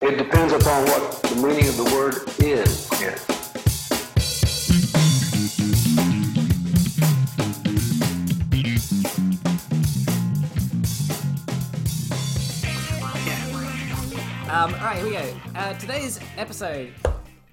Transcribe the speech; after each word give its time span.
It 0.00 0.16
depends 0.16 0.52
upon 0.52 0.84
what 0.84 1.22
the 1.24 1.34
meaning 1.36 1.68
of 1.68 1.76
the 1.76 1.84
word 1.92 2.14
is. 2.38 2.88
Yeah. 3.02 3.18
Um, 14.48 14.74
all 14.74 14.80
right, 14.80 14.96
here 14.98 15.04
we 15.04 15.12
go. 15.12 15.40
Uh, 15.56 15.74
today's 15.74 16.20
episode. 16.36 16.94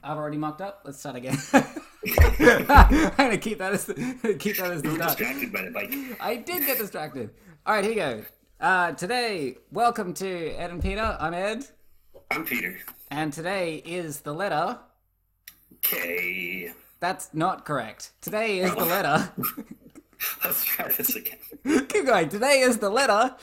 I've 0.04 0.18
already 0.18 0.38
mocked 0.38 0.62
up. 0.62 0.82
Let's 0.86 1.00
start 1.00 1.16
again. 1.16 1.38
I'm 1.54 3.12
gonna 3.18 3.38
keep 3.40 3.58
that 3.58 3.74
as 3.74 3.86
the, 3.86 3.94
keep 4.40 4.58
that 4.58 4.72
as 4.72 4.84
the 4.84 4.94
start. 4.96 5.18
distracted 5.18 5.52
by 5.52 5.64
the 5.64 5.72
bike. 5.72 5.94
I 6.22 6.36
did 6.36 6.66
get 6.68 6.78
distracted. 6.78 7.32
All 7.66 7.74
right, 7.74 7.84
here 7.84 7.92
we 7.92 7.96
go. 7.96 8.24
Uh, 8.60 8.92
today, 8.92 9.58
welcome 9.72 10.14
to 10.14 10.50
Ed 10.52 10.70
and 10.70 10.82
Peter. 10.82 11.18
I'm 11.20 11.34
Ed, 11.34 11.66
I'm 12.36 12.44
Peter. 12.44 12.78
and 13.12 13.32
today 13.32 13.82
is 13.86 14.20
the 14.20 14.34
letter. 14.34 14.78
K. 15.82 16.74
That's 17.00 17.34
not 17.34 17.64
correct. 17.64 18.12
Today 18.20 18.60
is 18.60 18.76
the 18.76 18.84
letter. 18.96 19.32
Let's 20.44 20.66
try 20.66 20.92
this 20.92 21.16
again. 21.16 21.38
Keep 21.88 22.06
going. 22.08 22.28
Today 22.28 22.60
is 22.60 22.78
the 22.78 22.90
letter. 22.90 23.34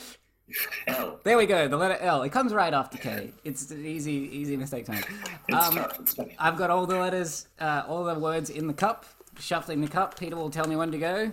L. 0.88 1.20
There 1.24 1.38
we 1.38 1.46
go. 1.46 1.68
The 1.68 1.76
letter 1.78 1.96
L. 2.02 2.22
It 2.22 2.32
comes 2.32 2.52
right 2.52 2.74
after 2.74 2.98
K. 2.98 3.32
It's 3.44 3.70
an 3.70 3.82
easy, 3.86 4.12
easy 4.12 4.58
mistake 4.58 4.84
time. 4.84 5.02
It's 5.48 5.66
Um. 5.68 5.78
It's 6.00 6.12
funny. 6.14 6.36
I've 6.38 6.58
got 6.58 6.68
all 6.68 6.84
the 6.86 6.98
letters, 6.98 7.48
uh, 7.60 7.84
all 7.88 8.04
the 8.04 8.14
words 8.18 8.50
in 8.50 8.66
the 8.66 8.74
cup. 8.74 9.06
Shuffling 9.38 9.80
the 9.80 9.88
cup. 9.88 10.18
Peter 10.18 10.36
will 10.36 10.50
tell 10.50 10.66
me 10.68 10.76
when 10.76 10.90
to 10.92 10.98
go. 10.98 11.32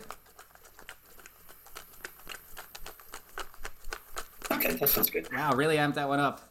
Okay, 4.49 4.71
that 4.75 4.88
sounds 4.88 5.09
good. 5.09 5.27
Wow, 5.33 5.53
really 5.55 5.75
amped 5.75 5.95
that 5.95 6.07
one 6.07 6.21
up. 6.21 6.48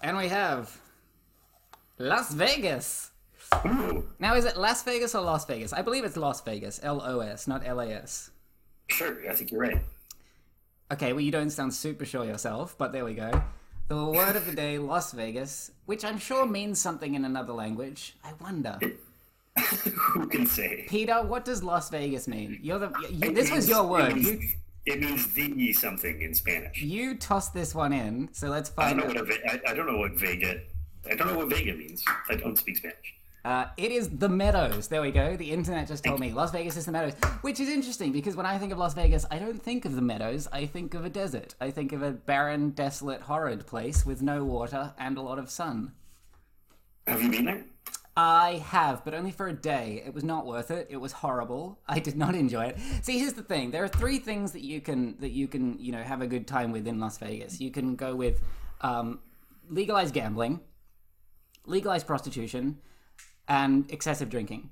And 0.00 0.16
we 0.16 0.28
have 0.28 0.80
Las 1.98 2.32
Vegas. 2.32 3.10
Now, 4.18 4.34
is 4.34 4.44
it 4.44 4.56
Las 4.56 4.82
Vegas 4.84 5.14
or 5.14 5.22
Las 5.22 5.44
Vegas? 5.46 5.72
I 5.72 5.82
believe 5.82 6.04
it's 6.04 6.16
Las 6.16 6.40
Vegas. 6.42 6.80
L 6.82 7.02
O 7.04 7.20
S, 7.20 7.48
not 7.48 7.66
L 7.66 7.80
A 7.80 7.88
S. 7.88 8.30
sure. 8.88 9.18
I 9.28 9.34
think 9.34 9.50
you're 9.50 9.60
right. 9.60 9.82
Okay, 10.92 11.12
well, 11.12 11.20
you 11.20 11.32
don't 11.32 11.50
sound 11.50 11.74
super 11.74 12.04
sure 12.04 12.24
yourself, 12.24 12.76
but 12.78 12.92
there 12.92 13.04
we 13.04 13.14
go. 13.14 13.42
The 13.88 14.04
word 14.04 14.36
of 14.36 14.46
the 14.46 14.52
day, 14.52 14.78
Las 14.92 15.12
Vegas, 15.12 15.70
which 15.86 16.04
I'm 16.04 16.18
sure 16.18 16.46
means 16.46 16.80
something 16.80 17.14
in 17.14 17.24
another 17.24 17.52
language. 17.52 18.16
I 18.24 18.32
wonder. 18.40 18.78
Who 19.58 20.28
can 20.28 20.46
say? 20.46 20.84
Peter, 20.88 21.22
what 21.22 21.44
does 21.44 21.62
Las 21.62 21.90
Vegas 21.90 22.28
mean? 22.28 22.58
You're 22.62 22.78
the. 22.78 22.92
You, 23.10 23.32
this 23.32 23.50
was 23.50 23.68
your 23.68 23.84
word. 23.84 24.16
You, 24.16 24.40
it 24.88 25.00
means 25.00 25.26
the 25.34 25.72
something 25.72 26.22
in 26.22 26.34
Spanish. 26.34 26.80
you 26.80 27.14
tossed 27.16 27.52
this 27.54 27.74
one 27.74 27.92
in, 27.92 28.28
so 28.32 28.48
let's 28.48 28.72
I 28.78 28.92
don't 28.92 29.02
find 29.02 29.14
know 29.14 29.20
out. 29.20 29.28
what 29.28 29.38
a, 29.38 29.50
I, 29.68 29.70
I 29.70 29.74
don't 29.74 29.86
know 29.86 29.98
what 29.98 30.12
Vega. 30.14 30.60
I 31.10 31.14
don't 31.14 31.28
know 31.28 31.36
what 31.38 31.48
Vega 31.48 31.74
means. 31.74 32.04
I 32.28 32.34
don't 32.34 32.56
speak 32.56 32.76
Spanish. 32.78 33.14
Uh, 33.44 33.66
it 33.76 33.92
is 33.92 34.08
the 34.18 34.28
Meadows. 34.28 34.88
There 34.88 35.00
we 35.00 35.10
go. 35.10 35.36
The 35.36 35.50
internet 35.52 35.88
just 35.88 36.04
told 36.04 36.20
me 36.20 36.32
Las 36.32 36.50
Vegas 36.50 36.76
is 36.76 36.86
the 36.86 36.92
Meadows, 36.92 37.14
which 37.42 37.60
is 37.60 37.68
interesting 37.68 38.12
because 38.12 38.36
when 38.36 38.46
I 38.46 38.58
think 38.58 38.72
of 38.72 38.78
Las 38.78 38.94
Vegas, 38.94 39.24
I 39.30 39.38
don't 39.38 39.62
think 39.62 39.84
of 39.84 39.94
the 39.94 40.02
Meadows. 40.02 40.48
I 40.52 40.66
think 40.66 40.92
of 40.94 41.04
a 41.04 41.10
desert. 41.10 41.54
I 41.60 41.70
think 41.70 41.92
of 41.92 42.02
a 42.02 42.10
barren, 42.10 42.70
desolate, 42.70 43.22
horrid 43.22 43.66
place 43.66 44.04
with 44.04 44.20
no 44.22 44.44
water 44.44 44.92
and 44.98 45.16
a 45.16 45.22
lot 45.22 45.38
of 45.38 45.50
sun. 45.50 45.92
Have 47.06 47.22
you 47.22 47.30
been 47.30 47.46
there? 47.46 47.64
I 48.20 48.64
have, 48.66 49.04
but 49.04 49.14
only 49.14 49.30
for 49.30 49.46
a 49.46 49.52
day. 49.52 50.02
It 50.04 50.12
was 50.12 50.24
not 50.24 50.44
worth 50.44 50.72
it. 50.72 50.88
It 50.90 50.96
was 50.96 51.12
horrible. 51.12 51.78
I 51.88 52.00
did 52.00 52.16
not 52.16 52.34
enjoy 52.34 52.64
it. 52.64 52.78
See, 53.02 53.20
here's 53.20 53.34
the 53.34 53.44
thing: 53.44 53.70
there 53.70 53.84
are 53.84 53.88
three 53.88 54.18
things 54.18 54.50
that 54.52 54.62
you 54.62 54.80
can 54.80 55.16
that 55.20 55.30
you 55.30 55.46
can 55.46 55.78
you 55.78 55.92
know 55.92 56.02
have 56.02 56.20
a 56.20 56.26
good 56.26 56.48
time 56.48 56.72
with 56.72 56.88
in 56.88 56.98
Las 56.98 57.18
Vegas. 57.18 57.60
You 57.60 57.70
can 57.70 57.94
go 57.94 58.16
with 58.16 58.42
um, 58.80 59.20
legalized 59.68 60.14
gambling, 60.14 60.58
legalized 61.64 62.08
prostitution, 62.08 62.78
and 63.46 63.88
excessive 63.88 64.28
drinking. 64.28 64.70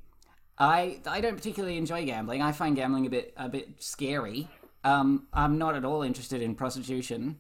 I 0.59 0.99
I 1.07 1.21
don't 1.21 1.37
particularly 1.37 1.79
enjoy 1.79 2.05
gambling. 2.05 2.43
I 2.43 2.51
find 2.51 2.75
gambling 2.75 3.07
a 3.07 3.11
bit 3.11 3.33
a 3.37 3.49
bit 3.49 3.69
scary. 3.79 4.49
Um, 4.83 5.29
I'm 5.33 5.57
not 5.57 5.77
at 5.77 5.85
all 5.85 6.03
interested 6.03 6.43
in 6.43 6.57
prostitution, 6.57 7.37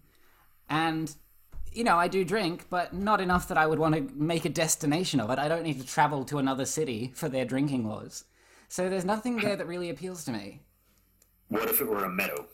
and 0.68 1.12
you 1.76 1.84
know 1.84 1.96
I 1.96 2.08
do 2.08 2.24
drink, 2.24 2.66
but 2.70 2.94
not 2.94 3.20
enough 3.20 3.48
that 3.48 3.58
I 3.58 3.66
would 3.66 3.78
want 3.78 3.94
to 3.94 4.08
make 4.14 4.44
a 4.44 4.48
destination 4.48 5.20
of 5.20 5.30
it. 5.30 5.38
I 5.38 5.48
don't 5.48 5.62
need 5.62 5.80
to 5.80 5.86
travel 5.86 6.24
to 6.24 6.38
another 6.38 6.64
city 6.64 7.12
for 7.14 7.28
their 7.28 7.44
drinking 7.44 7.86
laws. 7.86 8.24
So 8.68 8.88
there's 8.88 9.04
nothing 9.04 9.36
there 9.36 9.56
that 9.56 9.66
really 9.66 9.90
appeals 9.90 10.24
to 10.24 10.32
me. 10.32 10.62
What 11.48 11.68
if 11.68 11.80
it 11.80 11.86
were 11.86 12.04
a 12.04 12.08
meadow? 12.08 12.46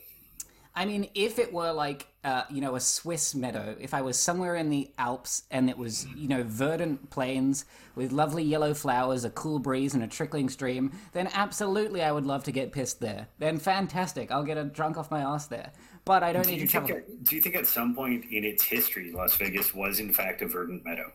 I 0.75 0.85
mean, 0.85 1.09
if 1.13 1.37
it 1.37 1.53
were 1.53 1.71
like, 1.71 2.07
uh, 2.23 2.43
you 2.49 2.59
know, 2.59 2.75
a 2.75 2.79
Swiss 2.79 3.35
meadow, 3.35 3.75
if 3.79 3.93
I 3.93 4.01
was 4.01 4.17
somewhere 4.17 4.55
in 4.55 4.69
the 4.69 4.89
Alps 4.97 5.43
and 5.51 5.69
it 5.69 5.77
was, 5.77 6.07
you 6.15 6.27
know, 6.27 6.41
verdant 6.43 7.11
plains 7.11 7.65
with 7.95 8.11
lovely 8.11 8.43
yellow 8.43 8.73
flowers, 8.73 9.23
a 9.23 9.29
cool 9.29 9.59
breeze, 9.59 9.93
and 9.93 10.03
a 10.03 10.07
trickling 10.07 10.49
stream, 10.49 10.91
then 11.11 11.29
absolutely 11.33 12.01
I 12.01 12.11
would 12.11 12.25
love 12.25 12.43
to 12.45 12.51
get 12.51 12.71
pissed 12.71 12.99
there. 12.99 13.27
Then 13.37 13.59
fantastic, 13.59 14.31
I'll 14.31 14.43
get 14.43 14.57
a 14.57 14.63
drunk 14.63 14.97
off 14.97 15.11
my 15.11 15.21
ass 15.21 15.45
there. 15.45 15.71
But 16.05 16.23
I 16.23 16.33
don't 16.33 16.43
Do 16.43 16.51
need 16.51 16.59
to 16.61 16.67
travel. 16.67 16.97
at, 16.97 17.23
do 17.23 17.35
you 17.35 17.41
think 17.41 17.55
at 17.55 17.67
some 17.67 17.93
point 17.93 18.25
in 18.31 18.43
its 18.43 18.63
history, 18.63 19.11
Las 19.11 19.35
Vegas 19.37 19.75
was 19.75 19.99
in 19.99 20.11
fact 20.11 20.41
a 20.41 20.47
verdant 20.47 20.83
meadow? 20.83 21.11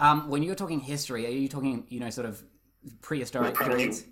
Um, 0.00 0.28
when 0.28 0.42
you're 0.42 0.54
talking 0.54 0.80
history, 0.80 1.26
are 1.26 1.30
you 1.30 1.48
talking, 1.48 1.84
you 1.88 2.00
know, 2.00 2.10
sort 2.10 2.26
of 2.26 2.42
prehistoric 3.02 3.54
periods? 3.54 4.04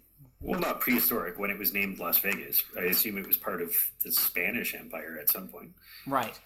Well, 0.42 0.60
not 0.60 0.80
prehistoric 0.80 1.38
when 1.38 1.50
it 1.50 1.58
was 1.58 1.72
named 1.72 1.98
Las 1.98 2.18
Vegas. 2.18 2.64
I 2.76 2.82
assume 2.82 3.18
it 3.18 3.26
was 3.26 3.36
part 3.36 3.62
of 3.62 3.74
the 4.04 4.12
Spanish 4.12 4.74
Empire 4.74 5.18
at 5.20 5.30
some 5.30 5.48
point. 5.48 5.70
Right. 6.06 6.38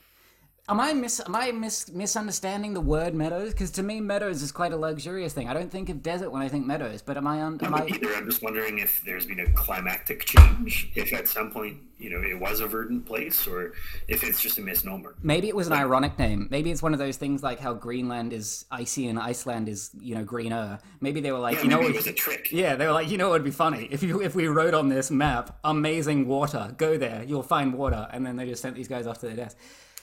Am 0.69 0.81
I 0.81 0.93
mis 0.95 1.21
am 1.25 1.37
I 1.37 1.53
mis- 1.53 1.93
misunderstanding 1.93 2.75
the 2.75 2.81
word 2.81 3.15
meadows? 3.15 3.53
Because 3.53 3.71
to 3.73 3.85
me, 3.85 4.01
meadows 4.01 4.43
is 4.43 4.51
quite 4.51 4.73
a 4.73 4.77
luxurious 4.77 5.33
thing. 5.33 5.49
I 5.49 5.55
don't 5.55 5.71
think 5.71 5.89
of 5.89 6.03
desert 6.03 6.31
when 6.31 6.43
I 6.43 6.49
think 6.49 6.67
meadows. 6.67 7.03
But 7.03 7.17
am 7.17 7.25
I 7.29 7.41
on? 7.43 7.61
Am 7.65 7.73
I? 7.73 7.87
either. 7.87 8.13
I'm 8.17 8.27
just 8.29 8.43
wondering 8.43 8.79
if 8.79 9.01
there's 9.05 9.27
been 9.27 9.39
a 9.39 9.49
climactic 9.53 10.25
change, 10.25 10.91
if 10.97 11.13
at 11.13 11.29
some 11.29 11.53
point, 11.53 11.77
you 11.99 12.11
know, 12.11 12.21
it 12.29 12.41
was 12.41 12.59
a 12.59 12.67
verdant 12.67 13.07
place, 13.07 13.47
or 13.47 13.75
if 14.09 14.25
it's 14.25 14.41
just 14.43 14.59
a 14.59 14.61
misnomer. 14.61 15.15
Maybe 15.23 15.47
it 15.49 15.55
was 15.55 15.69
an 15.69 15.73
ironic 15.73 16.19
name. 16.19 16.49
Maybe 16.51 16.73
it's 16.73 16.83
one 16.83 16.93
of 16.93 16.99
those 16.99 17.17
things 17.17 17.45
like 17.45 17.61
how 17.61 17.73
Greenland 17.73 18.33
is 18.33 18.65
icy 18.73 19.07
and 19.07 19.21
Iceland 19.21 19.69
is, 19.69 19.91
you 20.01 20.17
know, 20.17 20.25
greener. 20.25 20.81
Maybe 21.01 21.21
they 21.21 21.31
were 21.31 21.39
like, 21.39 21.59
Yeah, 21.59 21.63
you 21.63 21.69
know, 21.69 21.83
it 21.83 21.95
was 21.95 22.09
a 22.09 22.13
trick. 22.13 22.51
yeah, 22.51 22.75
they 22.75 22.87
were 22.89 22.93
like, 22.93 23.09
you 23.09 23.19
know, 23.19 23.29
what 23.29 23.35
would 23.35 23.45
be 23.45 23.53
funny 23.53 23.87
if 23.93 24.03
you 24.03 24.21
if 24.21 24.35
we 24.35 24.49
wrote 24.49 24.75
on 24.75 24.89
this 24.89 25.13
map, 25.13 25.61
amazing 25.63 26.27
water, 26.27 26.75
go 26.77 26.99
there, 26.99 27.23
you'll 27.25 27.45
find 27.45 27.73
water, 27.75 28.09
and 28.13 28.27
then 28.27 28.35
they 28.35 28.47
just 28.49 28.63
sent 28.63 28.75
these 28.75 28.89
guys 28.89 29.07
off 29.07 29.21
to 29.21 29.27
their 29.27 29.37
deaths. 29.37 29.55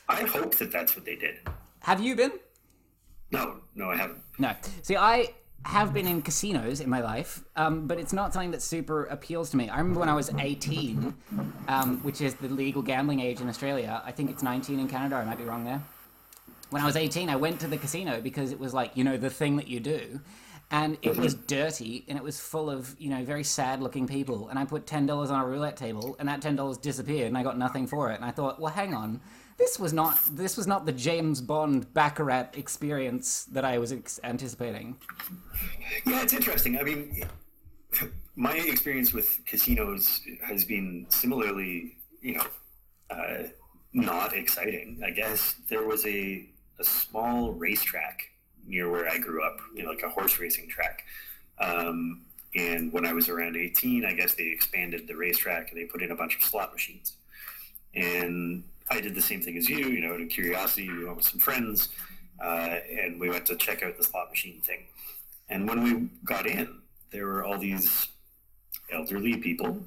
I 0.10 0.24
hope 0.24 0.56
that 0.56 0.72
that's 0.72 0.96
what 0.96 1.06
they 1.06 1.16
did. 1.16 1.40
Have 1.82 2.02
you 2.02 2.16
been? 2.16 2.34
No, 3.32 3.62
no, 3.76 3.90
I 3.90 3.96
haven't. 3.96 4.22
No. 4.38 4.54
See, 4.82 4.96
I 4.96 5.34
have 5.66 5.94
been 5.94 6.06
in 6.06 6.22
casinos 6.22 6.82
in 6.82 6.90
my 6.90 7.02
life, 7.02 7.44
um, 7.56 7.88
but 7.88 7.98
it's 7.98 8.14
not 8.14 8.34
something 8.34 8.52
that 8.52 8.62
super 8.62 9.06
appeals 9.06 9.50
to 9.52 9.58
me. 9.58 9.70
I 9.70 9.78
remember 9.78 10.00
when 10.02 10.10
I 10.10 10.14
was 10.14 10.30
18, 10.38 11.14
um, 11.68 12.04
which 12.04 12.22
is 12.22 12.36
the 12.36 12.50
legal 12.50 12.82
gambling 12.82 13.22
age 13.22 13.40
in 13.40 13.48
Australia. 13.48 14.02
I 14.06 14.12
think 14.12 14.30
it's 14.30 14.44
19 14.44 14.80
in 14.80 14.88
Canada. 14.88 15.16
I 15.16 15.26
might 15.26 15.38
be 15.38 15.46
wrong 15.46 15.64
there. 15.64 15.82
When 16.70 16.82
I 16.82 16.86
was 16.86 16.96
18, 16.96 17.30
I 17.30 17.36
went 17.36 17.60
to 17.62 17.68
the 17.68 17.78
casino 17.78 18.20
because 18.20 18.52
it 18.52 18.60
was 18.60 18.74
like, 18.74 18.98
you 18.98 19.04
know, 19.04 19.16
the 19.16 19.30
thing 19.30 19.56
that 19.58 19.68
you 19.68 19.80
do. 19.80 20.20
And 20.72 20.98
it 21.04 21.16
was 21.16 21.36
dirty 21.36 22.04
and 22.08 22.18
it 22.18 22.24
was 22.24 22.40
full 22.40 22.70
of, 22.70 22.96
you 23.00 23.10
know, 23.10 23.24
very 23.24 23.44
sad 23.44 23.80
looking 23.80 24.08
people. 24.08 24.50
And 24.50 24.58
I 24.58 24.66
put 24.66 24.88
$10 24.88 25.30
on 25.30 25.40
a 25.40 25.46
roulette 25.46 25.78
table 25.78 26.16
and 26.18 26.28
that 26.28 26.42
$10 26.42 26.82
disappeared 26.82 27.28
and 27.28 27.38
I 27.38 27.44
got 27.44 27.60
nothing 27.60 27.86
for 27.86 28.12
it. 28.12 28.16
And 28.16 28.26
I 28.26 28.32
thought, 28.32 28.60
well, 28.60 28.74
hang 28.74 28.96
on. 28.96 29.22
This 29.58 29.80
was 29.80 29.94
not 29.94 30.20
this 30.32 30.58
was 30.58 30.68
not 30.68 30.86
the 30.86 30.92
James 30.92 31.42
Bond 31.42 31.94
Baccarat 31.94 32.50
experience 32.54 33.46
that 33.46 33.64
I 33.66 33.78
was 33.78 33.92
ex- 33.92 34.20
anticipating. 34.24 34.98
Yeah, 36.06 36.24
it's 36.24 36.34
interesting. 36.34 36.78
I 36.78 36.84
mean, 36.84 37.24
my 38.36 38.56
experience 38.56 39.14
with 39.14 39.40
casinos 39.46 40.22
has 40.44 40.66
been 40.66 41.06
similarly, 41.10 41.98
you 42.22 42.36
know, 42.36 42.46
uh, 43.10 43.44
not 43.94 44.36
exciting. 44.36 45.02
I 45.06 45.12
guess 45.12 45.56
there 45.70 45.86
was 45.86 46.06
a, 46.06 46.50
a 46.80 46.84
small 46.84 47.54
racetrack 47.54 48.24
near 48.66 48.90
where 48.90 49.08
I 49.08 49.18
grew 49.18 49.44
up, 49.44 49.60
you 49.76 49.84
know, 49.84 49.92
like 49.92 50.04
a 50.04 50.10
horse 50.10 50.40
racing 50.40 50.68
track. 50.68 51.04
Um, 51.60 52.24
and 52.56 52.92
when 52.92 53.06
I 53.06 53.14
was 53.14 53.30
around 53.30 53.56
18, 53.56 54.06
I 54.06 54.14
guess 54.14 54.34
they 54.34 54.46
expanded 54.48 55.08
the 55.08 55.16
racetrack 55.16 55.72
and 55.72 55.80
they 55.80 55.86
put 55.86 56.02
in 56.02 56.12
a 56.12 56.16
bunch 56.16 56.36
of 56.36 56.44
slot 56.44 56.74
machines. 56.74 57.14
And 57.96 58.64
I 58.90 59.02
did 59.02 59.16
the 59.16 59.22
same 59.22 59.42
thing 59.42 59.58
as 59.58 59.70
you, 59.70 59.88
you 59.88 60.02
know, 60.02 60.14
out 60.14 60.22
of 60.22 60.30
curiosity, 60.30 60.90
we 60.90 61.06
went 61.06 61.18
with 61.18 61.26
some 61.26 61.40
friends, 61.40 61.90
uh, 62.44 62.78
and 62.92 63.20
we 63.20 63.30
went 63.30 63.46
to 63.48 63.56
check 63.56 63.84
out 63.84 63.98
the 63.98 64.04
slot 64.04 64.30
machine 64.30 64.62
thing. 64.62 64.86
And 65.50 65.68
when 65.68 65.84
we 65.84 66.10
got 66.26 66.46
in, 66.46 66.80
there 67.12 67.26
were 67.26 67.44
all 67.44 67.58
these 67.58 68.08
elderly 68.92 69.38
people, 69.38 69.86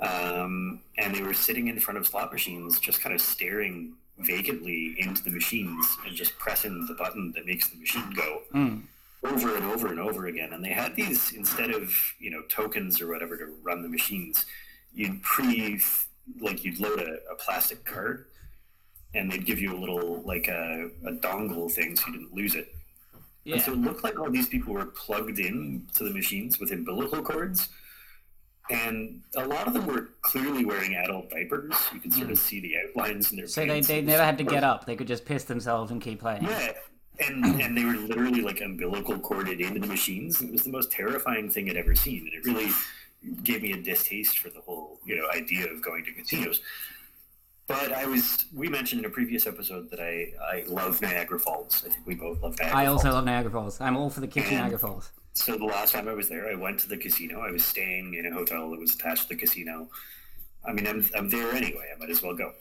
um, 0.00 0.80
and 0.98 1.14
they 1.14 1.22
were 1.22 1.34
sitting 1.34 1.68
in 1.68 1.78
front 1.78 1.98
of 1.98 2.06
slot 2.06 2.32
machines, 2.32 2.80
just 2.80 3.00
kind 3.00 3.14
of 3.14 3.20
staring 3.20 3.94
vacantly 4.18 4.94
into 4.98 5.22
the 5.24 5.30
machines 5.30 5.96
and 6.06 6.14
just 6.14 6.38
pressing 6.38 6.86
the 6.86 6.94
button 6.94 7.32
that 7.34 7.46
makes 7.46 7.68
the 7.68 7.76
machine 7.76 8.08
go 8.14 8.42
over 9.24 9.56
and 9.56 9.64
over 9.64 9.88
and 9.88 9.98
over 9.98 10.26
again. 10.26 10.52
And 10.52 10.64
they 10.64 10.68
had 10.70 10.94
these 10.94 11.32
instead 11.32 11.70
of 11.70 11.92
you 12.18 12.30
know 12.30 12.42
tokens 12.48 13.00
or 13.00 13.08
whatever 13.08 13.36
to 13.36 13.46
run 13.62 13.82
the 13.82 13.88
machines, 13.88 14.46
you'd 14.94 15.22
pre 15.22 15.80
like 16.40 16.64
you'd 16.64 16.80
load 16.80 17.00
a, 17.00 17.18
a 17.32 17.36
plastic 17.36 17.84
card, 17.84 18.26
and 19.14 19.30
they'd 19.30 19.46
give 19.46 19.60
you 19.60 19.76
a 19.76 19.78
little 19.78 20.22
like 20.22 20.48
a, 20.48 20.90
a 21.06 21.12
dongle 21.12 21.70
thing 21.70 21.96
so 21.96 22.06
you 22.08 22.12
didn't 22.14 22.34
lose 22.34 22.54
it 22.54 22.68
Yeah. 23.44 23.54
And 23.54 23.62
so 23.62 23.72
it 23.72 23.78
looked 23.78 24.04
like 24.04 24.18
all 24.18 24.30
these 24.30 24.48
people 24.48 24.74
were 24.74 24.86
plugged 24.86 25.38
in 25.38 25.86
to 25.94 26.04
the 26.04 26.10
machines 26.10 26.58
with 26.60 26.72
umbilical 26.72 27.22
cords. 27.22 27.68
And 28.70 29.20
a 29.36 29.46
lot 29.46 29.66
of 29.66 29.74
them 29.74 29.86
were 29.86 30.10
clearly 30.22 30.64
wearing 30.64 30.94
adult 30.94 31.30
diapers. 31.30 31.74
You 31.92 32.00
could 32.00 32.14
sort 32.14 32.30
of 32.30 32.38
see 32.38 32.60
the 32.60 32.74
outlines 32.88 33.30
in 33.30 33.36
their 33.36 33.46
Hmm. 33.46 33.50
So 33.50 33.60
they, 33.66 33.66
pants. 33.66 33.88
they 33.88 33.98
It 33.98 34.06
never 34.06 34.24
had 34.24 34.38
to 34.38 34.44
get 34.44 34.64
up. 34.64 34.86
They 34.86 34.96
could 34.96 35.06
just 35.06 35.26
piss 35.26 35.44
themselves 35.44 35.90
and 35.90 36.00
keep 36.00 36.20
playing. 36.20 36.44
Yeah. 36.44 36.72
And, 37.20 37.44
and 37.60 37.76
they 37.76 37.84
were 37.84 37.92
literally 37.96 38.40
like 38.40 38.60
umbilical 38.62 39.18
corded 39.18 39.60
into 39.60 39.80
the 39.80 39.86
machines. 39.86 40.40
It 40.40 40.50
was 40.50 40.62
the 40.64 40.70
most 40.70 40.90
terrifying 40.90 41.50
thing 41.50 41.68
I'd 41.68 41.76
ever 41.76 41.94
seen. 41.94 42.20
And 42.20 42.32
it 42.34 42.44
really 42.50 42.72
gave 43.42 43.62
me 43.62 43.72
a 43.72 43.76
distaste 43.76 44.38
for 44.38 44.50
the 44.50 44.60
whole, 44.60 45.00
you 45.04 45.16
know, 45.16 45.28
idea 45.34 45.66
of 45.70 45.82
going 45.82 46.04
to 46.04 46.12
casinos. 46.12 46.60
But 47.66 47.92
I 47.92 48.04
was, 48.06 48.44
we 48.54 48.68
mentioned 48.68 49.00
in 49.00 49.06
a 49.06 49.10
previous 49.10 49.46
episode 49.46 49.90
that 49.90 50.00
I, 50.00 50.32
I 50.42 50.64
love 50.68 51.00
Niagara 51.00 51.38
Falls. 51.38 51.82
I 51.86 51.88
think 51.88 52.06
we 52.06 52.14
both 52.14 52.42
love 52.42 52.58
Niagara 52.58 52.76
I 52.78 52.86
also 52.86 53.04
Falls. 53.04 53.14
love 53.14 53.24
Niagara 53.24 53.50
Falls. 53.50 53.80
I'm 53.80 53.96
all 53.96 54.10
for 54.10 54.20
the 54.20 54.26
kitchen 54.26 54.58
Niagara 54.58 54.78
Falls. 54.78 55.10
So 55.32 55.56
the 55.56 55.64
last 55.64 55.92
time 55.92 56.06
I 56.06 56.12
was 56.14 56.28
there, 56.28 56.48
I 56.48 56.54
went 56.54 56.78
to 56.80 56.88
the 56.88 56.96
casino. 56.96 57.40
I 57.40 57.50
was 57.50 57.64
staying 57.64 58.14
in 58.14 58.26
a 58.26 58.34
hotel 58.34 58.70
that 58.70 58.78
was 58.78 58.94
attached 58.94 59.22
to 59.24 59.28
the 59.30 59.36
casino. 59.36 59.88
I 60.66 60.72
mean, 60.72 60.86
I'm, 60.86 61.04
I'm 61.16 61.28
there 61.30 61.52
anyway. 61.54 61.90
I 61.94 61.98
might 61.98 62.10
as 62.10 62.22
well 62.22 62.34
go. 62.34 62.52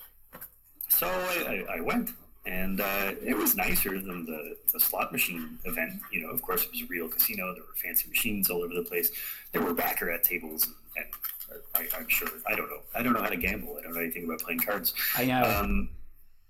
So 0.88 1.08
I, 1.08 1.66
I, 1.70 1.78
I 1.78 1.82
went, 1.82 2.12
and 2.46 2.82
uh, 2.82 3.12
it 3.26 3.38
was 3.38 3.56
nicer 3.56 3.92
than 3.92 4.26
the, 4.26 4.58
the 4.72 4.80
slot 4.80 5.12
machine 5.12 5.58
event. 5.66 5.94
You 6.12 6.22
know, 6.22 6.30
of 6.30 6.42
course, 6.42 6.66
it 6.66 6.72
was 6.72 6.82
a 6.82 6.86
real 6.86 7.08
casino. 7.08 7.54
There 7.54 7.64
were 7.64 7.76
fancy 7.76 8.10
machines 8.10 8.50
all 8.50 8.64
over 8.64 8.74
the 8.74 8.84
place. 8.84 9.12
There 9.52 9.62
were 9.62 9.74
baccarat 9.74 10.24
tables, 10.24 10.68
and, 10.98 11.06
and 11.52 11.62
I, 11.76 11.98
I'm 11.98 12.08
sure 12.10 12.28
I 12.46 12.56
don't 12.56 12.70
know. 12.70 12.82
I 12.94 13.02
don't 13.02 13.14
know 13.14 13.22
how 13.22 13.30
to 13.30 13.38
gamble. 13.38 13.78
I 13.80 13.84
don't 13.84 13.94
know 13.94 14.02
anything 14.02 14.26
about 14.26 14.40
playing 14.40 14.60
cards. 14.60 14.94
I 15.18 15.26
know. 15.26 15.44
Um, 15.44 15.90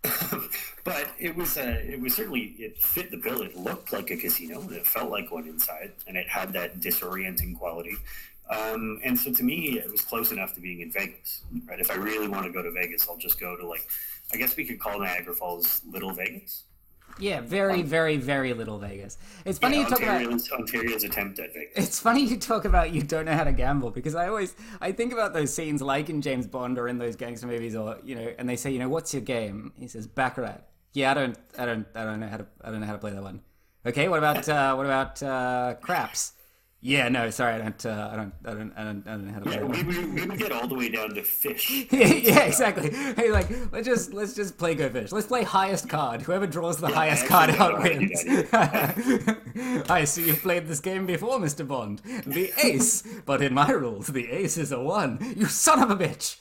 but 0.83 1.11
it 1.17 1.35
was 1.35 1.57
uh, 1.57 1.79
it 1.81 1.99
was 1.99 2.13
certainly 2.15 2.55
it 2.57 2.81
fit 2.81 3.11
the 3.11 3.17
bill. 3.17 3.41
It 3.41 3.55
looked 3.55 3.93
like 3.93 4.09
a 4.09 4.17
casino, 4.17 4.61
and 4.61 4.71
it 4.71 4.85
felt 4.85 5.11
like 5.11 5.31
one 5.31 5.47
inside, 5.47 5.91
and 6.07 6.17
it 6.17 6.27
had 6.27 6.51
that 6.53 6.79
disorienting 6.81 7.57
quality. 7.57 7.95
Um, 8.49 8.99
and 9.03 9.17
so 9.17 9.31
to 9.33 9.43
me, 9.43 9.79
it 9.79 9.89
was 9.91 10.01
close 10.01 10.31
enough 10.31 10.53
to 10.55 10.61
being 10.61 10.81
in 10.81 10.91
Vegas. 10.91 11.43
Right? 11.65 11.79
If 11.79 11.89
I 11.89 11.95
really 11.95 12.27
want 12.27 12.45
to 12.45 12.51
go 12.51 12.61
to 12.61 12.71
Vegas, 12.71 13.07
I'll 13.07 13.17
just 13.17 13.39
go 13.39 13.55
to 13.55 13.65
like, 13.67 13.87
I 14.33 14.37
guess 14.37 14.55
we 14.57 14.65
could 14.65 14.79
call 14.79 14.99
Niagara 14.99 15.33
Falls 15.33 15.81
Little 15.89 16.11
Vegas. 16.11 16.63
yeah, 17.19 17.41
very, 17.41 17.83
very, 17.83 18.17
very 18.17 18.53
little 18.53 18.79
Vegas. 18.79 19.17
It's 19.45 19.59
funny 19.59 19.77
Yeah, 19.77 19.83
you 19.83 19.89
talk 19.89 20.01
about. 20.01 20.15
Ontario's, 20.21 20.51
Ontario's 20.51 21.03
attempt 21.03 21.39
at 21.39 21.53
Vegas. 21.53 21.87
It's 21.87 21.99
funny 21.99 22.25
you 22.25 22.37
talk 22.37 22.65
about 22.65 22.91
you 22.91 23.01
don't 23.03 23.25
know 23.25 23.33
how 23.35 23.43
to 23.43 23.53
gamble 23.53 23.91
because 23.91 24.15
I 24.15 24.27
always 24.27 24.55
I 24.81 24.91
think 24.91 25.13
about 25.13 25.33
those 25.33 25.53
scenes 25.53 25.81
like 25.81 26.09
in 26.09 26.21
James 26.21 26.47
Bond 26.47 26.77
or 26.79 26.87
in 26.87 26.97
those 26.97 27.15
gangster 27.15 27.47
movies 27.47 27.75
or 27.75 27.97
you 28.03 28.15
know 28.15 28.33
and 28.37 28.49
they 28.49 28.55
say 28.55 28.71
you 28.71 28.79
know 28.79 28.89
what's 28.89 29.13
your 29.13 29.21
game 29.21 29.73
he 29.77 29.87
says 29.87 30.07
baccarat 30.07 30.61
yeah 30.93 31.11
I 31.11 31.13
don't 31.13 31.37
I 31.57 31.65
don't 31.65 31.87
I 31.95 32.03
don't 32.03 32.19
know 32.19 32.27
how 32.27 32.37
to 32.37 32.45
I 32.61 32.71
don't 32.71 32.79
know 32.81 32.87
how 32.87 32.93
to 32.93 32.99
play 32.99 33.11
that 33.11 33.21
one 33.23 33.41
okay 33.85 34.07
what 34.09 34.17
about 34.17 34.47
uh, 34.49 34.73
what 34.75 34.85
about 34.85 35.21
uh, 35.21 35.75
craps 35.81 36.33
yeah 36.83 37.09
no 37.09 37.29
sorry 37.29 37.55
I 37.55 37.57
don't 37.59 37.85
uh, 37.85 38.09
I 38.11 38.15
don't 38.15 38.33
I 38.45 38.53
don't 38.53 38.73
I 38.77 38.83
don't 38.83 39.07
I 39.07 39.11
don't 39.11 39.25
know 39.25 39.33
how 39.33 39.39
to 39.39 39.45
play 39.45 39.55
Yeah, 39.55 39.63
we, 39.63 39.83
we, 39.83 40.05
we 40.05 40.25
would 40.25 40.37
get 40.37 40.51
all 40.51 40.67
the 40.67 40.75
way 40.75 40.89
down 40.89 41.15
to 41.15 41.23
fish. 41.23 41.87
yeah, 41.91 42.07
yeah, 42.07 42.39
exactly. 42.41 42.91
Hey, 42.91 43.31
like 43.31 43.47
let's 43.71 43.87
just 43.87 44.13
let's 44.13 44.35
just 44.35 44.57
play 44.57 44.75
go 44.75 44.89
fish. 44.89 45.11
Let's 45.11 45.27
play 45.27 45.43
highest 45.43 45.89
card. 45.89 46.21
Whoever 46.21 46.45
draws 46.45 46.77
the 46.77 46.89
highest 46.89 47.25
card 47.25 47.51
out 47.51 47.81
wins. 47.81 48.23
I 49.89 50.03
see 50.03 50.27
you've 50.27 50.41
played 50.41 50.67
this 50.67 50.81
game 50.81 51.05
before, 51.05 51.39
Mr. 51.39 51.67
Bond. 51.67 52.01
The 52.25 52.51
ace, 52.61 53.03
but 53.25 53.41
in 53.41 53.53
my 53.53 53.71
rules, 53.71 54.07
the 54.07 54.29
ace 54.29 54.57
is 54.57 54.71
a 54.71 54.79
one. 54.81 55.33
You 55.37 55.45
son 55.47 55.81
of 55.81 55.89
a 55.89 55.95
bitch. 55.95 56.37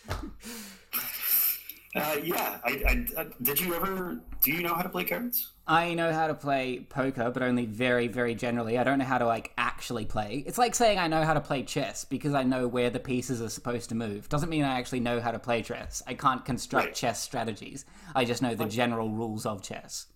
Uh, 1.95 2.17
yeah, 2.23 2.59
I, 2.65 3.05
I, 3.17 3.21
uh, 3.21 3.25
did 3.43 3.61
you 3.61 3.75
ever? 3.75 4.19
Do 4.41 4.51
you 4.51 4.63
know 4.63 4.73
how 4.75 4.81
to 4.81 4.89
play 4.89 5.05
cards? 5.05 5.53
I 5.67 5.93
know 5.93 6.11
how 6.11 6.27
to 6.27 6.35
play 6.35 6.81
poker, 6.89 7.31
but 7.31 7.43
only 7.43 7.67
very, 7.67 8.09
very 8.09 8.35
generally. 8.35 8.79
I 8.79 8.85
don't 8.85 8.99
know 8.99 9.05
how 9.05 9.19
to 9.19 9.27
like 9.27 9.53
actually 9.59 10.07
play. 10.07 10.43
It's 10.47 10.57
like 10.57 10.75
saying 10.75 10.99
I 10.99 11.07
know 11.07 11.23
how 11.23 11.35
to 11.35 11.41
play 11.41 11.63
chess 11.65 12.07
because 12.07 12.33
I 12.33 12.45
know 12.45 12.67
where 12.67 12.89
the 12.89 12.99
pieces 12.99 13.43
are 13.43 13.51
supposed 13.51 13.91
to 13.91 13.95
move. 13.95 14.29
Doesn't 14.31 14.49
mean 14.49 14.65
I 14.65 14.79
actually 14.79 15.01
know 15.01 15.21
how 15.21 15.33
to 15.33 15.39
play 15.39 15.61
chess. 15.63 16.03
I 16.07 16.15
can't 16.15 16.43
construct 16.45 16.87
Right. 16.87 16.95
chess 16.95 17.21
strategies. 17.23 17.85
I 18.15 18.25
just 18.25 18.41
know 18.41 18.55
the 18.55 18.67
general 18.67 19.11
rules 19.11 19.45
of 19.45 19.63
chess. 19.63 20.07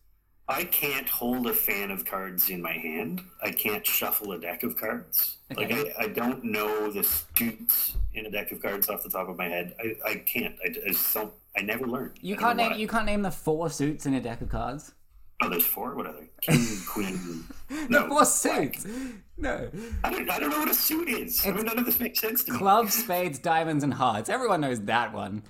I 0.49 0.63
can't 0.65 1.09
hold 1.09 1.49
a 1.49 1.53
fan 1.53 1.91
of 1.91 2.05
cards 2.05 2.51
in 2.51 2.63
my 2.63 2.73
hand. 2.73 3.21
I 3.43 3.51
can't 3.51 3.85
shuffle 3.85 4.31
a 4.33 4.39
deck 4.39 4.63
of 4.63 4.77
cards. 4.77 5.39
Like 5.51 5.71
Okay. 5.73 5.93
I, 5.99 6.05
I 6.05 6.09
don't 6.09 6.45
know 6.45 6.89
the 6.91 7.03
suits 7.03 7.95
in 8.15 8.27
a 8.27 8.31
deck 8.31 8.53
of 8.53 8.63
cards 8.63 8.89
off 8.89 9.03
the 9.03 9.09
top 9.11 9.29
of 9.29 9.37
my 9.37 9.49
head. 9.49 9.75
I, 9.81 10.11
I 10.11 10.15
can't. 10.17 10.55
I, 10.65 10.69
I 10.69 10.91
just 10.93 11.13
don't. 11.13 11.33
I 11.57 11.63
never 11.63 11.87
learned. 11.87 12.19
You 12.21 12.35
I 12.37 12.39
can't 12.39 12.57
name 12.57 12.71
why. 12.73 12.77
you 12.77 12.89
can't 12.89 13.07
name 13.07 13.23
the 13.23 13.31
four 13.31 13.71
suits 13.71 14.07
in 14.07 14.15
a 14.15 14.21
deck 14.21 14.41
of 14.41 14.49
cards. 14.49 14.93
Oh, 15.43 15.49
there's 15.51 15.67
four. 15.67 15.95
What 15.95 16.07
are 16.07 16.15
they? 16.15 16.29
King, 16.41 16.67
queen. 16.89 17.45
No, 17.91 18.01
Four 18.09 18.09
black. 18.09 18.27
suits. 18.29 18.87
No. 19.37 19.69
I 20.05 20.11
don't, 20.11 20.31
I 20.31 20.39
don't 20.39 20.51
know 20.51 20.61
what 20.61 20.71
a 20.71 20.75
suit 20.75 21.09
is. 21.09 21.45
I 21.45 21.51
mean, 21.51 21.67
none 21.67 21.79
of 21.79 21.85
this 21.85 21.99
makes 22.01 22.21
sense 22.21 22.43
to 22.45 22.53
me. 22.53 22.59
Clubs, 22.59 22.95
spades, 23.05 23.39
diamonds, 23.39 23.85
and 23.85 23.93
hearts. 23.93 24.29
Everyone 24.31 24.61
knows 24.63 24.81
that 24.83 25.13
one. 25.13 25.43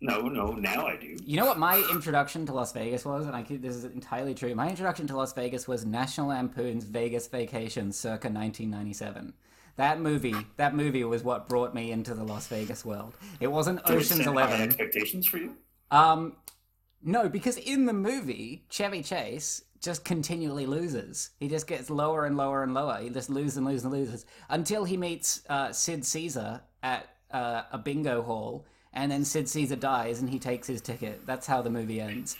No, 0.00 0.22
no. 0.28 0.52
Now 0.52 0.86
I 0.86 0.96
do. 0.96 1.16
You 1.24 1.36
know 1.38 1.46
what 1.46 1.58
my 1.58 1.78
introduction 1.90 2.46
to 2.46 2.54
Las 2.54 2.72
Vegas 2.72 3.04
was, 3.04 3.26
and 3.26 3.34
I 3.36 3.42
could, 3.42 3.60
this 3.60 3.74
is 3.74 3.84
entirely 3.84 4.34
true. 4.34 4.54
My 4.54 4.68
introduction 4.70 5.06
to 5.08 5.16
Las 5.16 5.32
Vegas 5.34 5.66
was 5.68 5.84
National 5.84 6.28
Lampoon's 6.28 6.84
Vegas 6.84 7.26
Vacation, 7.26 7.92
circa 7.92 8.28
1997. 8.28 9.34
That 9.76 10.00
movie, 10.00 10.36
that 10.56 10.74
movie 10.74 11.04
was 11.04 11.24
what 11.24 11.48
brought 11.48 11.74
me 11.74 11.90
into 11.90 12.14
the 12.14 12.22
Las 12.24 12.46
Vegas 12.46 12.84
world. 12.84 13.16
It 13.40 13.48
wasn't 13.48 13.84
Did 13.84 13.94
it 13.94 13.98
Ocean's 13.98 14.24
high 14.24 14.30
Eleven. 14.30 14.60
expectations 14.60 15.26
for 15.26 15.38
you? 15.38 15.56
Um, 15.90 16.36
no, 17.02 17.28
because 17.28 17.56
in 17.56 17.86
the 17.86 17.92
movie, 17.92 18.64
Chevy 18.70 19.02
Chase 19.02 19.62
just 19.80 20.04
continually 20.04 20.64
loses. 20.64 21.30
He 21.40 21.48
just 21.48 21.66
gets 21.66 21.90
lower 21.90 22.24
and 22.24 22.36
lower 22.36 22.62
and 22.62 22.72
lower. 22.72 22.98
He 23.02 23.10
just 23.10 23.28
loses 23.28 23.56
and 23.58 23.66
loses 23.66 23.84
and 23.84 23.92
loses 23.92 24.26
until 24.48 24.84
he 24.84 24.96
meets 24.96 25.42
uh, 25.48 25.72
Sid 25.72 26.06
Caesar 26.06 26.62
at 26.82 27.08
uh, 27.30 27.62
a 27.72 27.78
bingo 27.78 28.22
hall, 28.22 28.64
and 28.92 29.10
then 29.10 29.24
Sid 29.24 29.48
Caesar 29.48 29.76
dies 29.76 30.20
and 30.20 30.30
he 30.30 30.38
takes 30.38 30.66
his 30.66 30.80
ticket. 30.80 31.26
That's 31.26 31.46
how 31.46 31.60
the 31.60 31.70
movie 31.70 32.00
ends. 32.00 32.36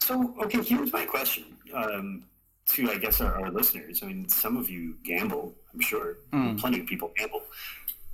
So, 0.00 0.34
okay, 0.42 0.62
here's 0.62 0.92
my 0.92 1.06
question 1.06 1.44
um, 1.72 2.24
to, 2.66 2.90
I 2.90 2.98
guess, 2.98 3.20
our, 3.20 3.40
our 3.40 3.50
listeners. 3.50 4.02
I 4.02 4.06
mean, 4.06 4.28
some 4.28 4.56
of 4.56 4.68
you 4.68 4.96
gamble, 5.04 5.54
I'm 5.74 5.80
sure. 5.80 6.18
Mm. 6.32 6.58
Plenty 6.58 6.80
of 6.80 6.86
people 6.86 7.12
gamble. 7.16 7.42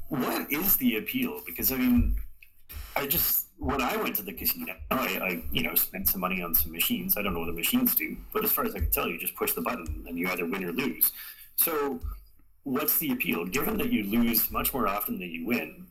What 0.08 0.50
is 0.52 0.76
the 0.76 0.96
appeal? 0.96 1.42
Because, 1.44 1.70
I 1.72 1.76
mean, 1.76 2.16
I 2.96 3.06
just, 3.06 3.46
when 3.58 3.82
I 3.82 3.96
went 3.96 4.16
to 4.16 4.22
the 4.22 4.32
casino, 4.32 4.74
I, 4.90 4.96
I, 4.96 5.42
you 5.52 5.62
know, 5.62 5.74
spent 5.74 6.08
some 6.08 6.20
money 6.20 6.42
on 6.42 6.54
some 6.54 6.72
machines. 6.72 7.16
I 7.16 7.22
don't 7.22 7.34
know 7.34 7.40
what 7.40 7.46
the 7.46 7.52
machines 7.52 7.94
do, 7.94 8.16
but 8.32 8.44
as 8.44 8.52
far 8.52 8.64
as 8.64 8.74
I 8.74 8.78
can 8.78 8.90
tell, 8.90 9.08
you 9.08 9.18
just 9.18 9.34
push 9.34 9.52
the 9.52 9.60
button 9.60 10.04
and 10.08 10.18
you 10.18 10.28
either 10.28 10.46
win 10.46 10.64
or 10.64 10.72
lose. 10.72 11.12
So, 11.56 12.00
what's 12.62 12.98
the 12.98 13.10
appeal? 13.12 13.44
Given 13.44 13.76
that 13.78 13.92
you 13.92 14.04
lose 14.04 14.50
much 14.50 14.72
more 14.72 14.86
often 14.88 15.18
than 15.18 15.30
you 15.30 15.44
win, 15.46 15.86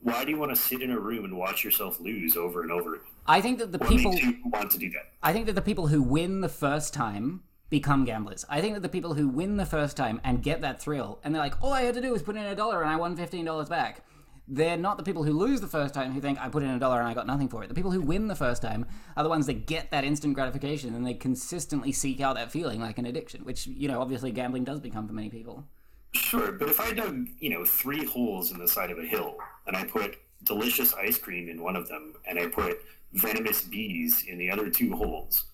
why 0.00 0.24
do 0.24 0.32
you 0.32 0.36
want 0.38 0.50
to 0.50 0.56
sit 0.56 0.82
in 0.82 0.90
a 0.90 0.98
room 0.98 1.24
and 1.24 1.36
watch 1.38 1.62
yourself 1.64 2.00
lose 2.00 2.36
over 2.36 2.62
and 2.62 2.72
over? 2.72 3.00
I 3.26 3.40
think 3.40 3.58
that 3.60 3.70
the 3.70 3.78
What 3.78 3.88
people. 3.88 4.12
want 4.46 4.70
to 4.72 4.78
do 4.78 4.90
that? 4.90 5.12
I 5.22 5.32
think 5.32 5.46
that 5.46 5.54
the 5.54 5.62
people 5.62 5.86
who 5.86 6.02
win 6.02 6.40
the 6.40 6.48
first 6.48 6.92
time 6.92 7.42
become 7.72 8.04
gamblers. 8.04 8.44
I 8.50 8.60
think 8.60 8.74
that 8.74 8.82
the 8.82 8.88
people 8.90 9.14
who 9.14 9.26
win 9.26 9.56
the 9.56 9.64
first 9.64 9.96
time 9.96 10.20
and 10.22 10.42
get 10.42 10.60
that 10.60 10.78
thrill, 10.78 11.18
and 11.24 11.34
they're 11.34 11.42
like, 11.42 11.60
all 11.62 11.72
I 11.72 11.82
had 11.82 11.94
to 11.94 12.02
do 12.02 12.12
was 12.12 12.22
put 12.22 12.36
in 12.36 12.44
a 12.44 12.54
dollar 12.54 12.82
and 12.82 12.90
I 12.90 12.96
won 12.96 13.16
fifteen 13.16 13.46
dollars 13.46 13.70
back. 13.70 14.04
They're 14.46 14.76
not 14.76 14.98
the 14.98 15.02
people 15.02 15.24
who 15.24 15.32
lose 15.32 15.62
the 15.62 15.66
first 15.66 15.94
time 15.94 16.12
who 16.12 16.20
think 16.20 16.38
I 16.38 16.50
put 16.50 16.62
in 16.62 16.68
a 16.68 16.78
dollar 16.78 17.00
and 17.00 17.08
I 17.08 17.14
got 17.14 17.26
nothing 17.26 17.48
for 17.48 17.64
it. 17.64 17.68
The 17.68 17.74
people 17.74 17.90
who 17.90 18.02
win 18.02 18.28
the 18.28 18.36
first 18.36 18.60
time 18.60 18.84
are 19.16 19.22
the 19.22 19.30
ones 19.30 19.46
that 19.46 19.66
get 19.66 19.90
that 19.90 20.04
instant 20.04 20.34
gratification 20.34 20.94
and 20.94 21.06
they 21.06 21.14
consistently 21.14 21.92
seek 21.92 22.20
out 22.20 22.36
that 22.36 22.52
feeling 22.52 22.78
like 22.78 22.98
an 22.98 23.06
addiction, 23.06 23.42
which, 23.44 23.66
you 23.66 23.88
know, 23.88 24.02
obviously 24.02 24.32
gambling 24.32 24.64
does 24.64 24.78
become 24.80 25.06
for 25.06 25.14
many 25.14 25.30
people. 25.30 25.64
Sure, 26.12 26.52
but 26.52 26.68
if 26.68 26.78
I 26.78 26.92
dug, 26.92 27.28
you 27.38 27.48
know, 27.48 27.64
three 27.64 28.04
holes 28.04 28.52
in 28.52 28.58
the 28.58 28.68
side 28.68 28.90
of 28.90 28.98
a 28.98 29.06
hill 29.06 29.38
and 29.66 29.74
I 29.74 29.84
put 29.84 30.18
delicious 30.44 30.92
ice 30.92 31.16
cream 31.16 31.48
in 31.48 31.62
one 31.62 31.76
of 31.76 31.88
them 31.88 32.14
and 32.28 32.38
I 32.38 32.48
put 32.48 32.82
venomous 33.14 33.62
bees 33.62 34.24
in 34.28 34.36
the 34.36 34.50
other 34.50 34.68
two 34.68 34.94
holes, 34.94 35.44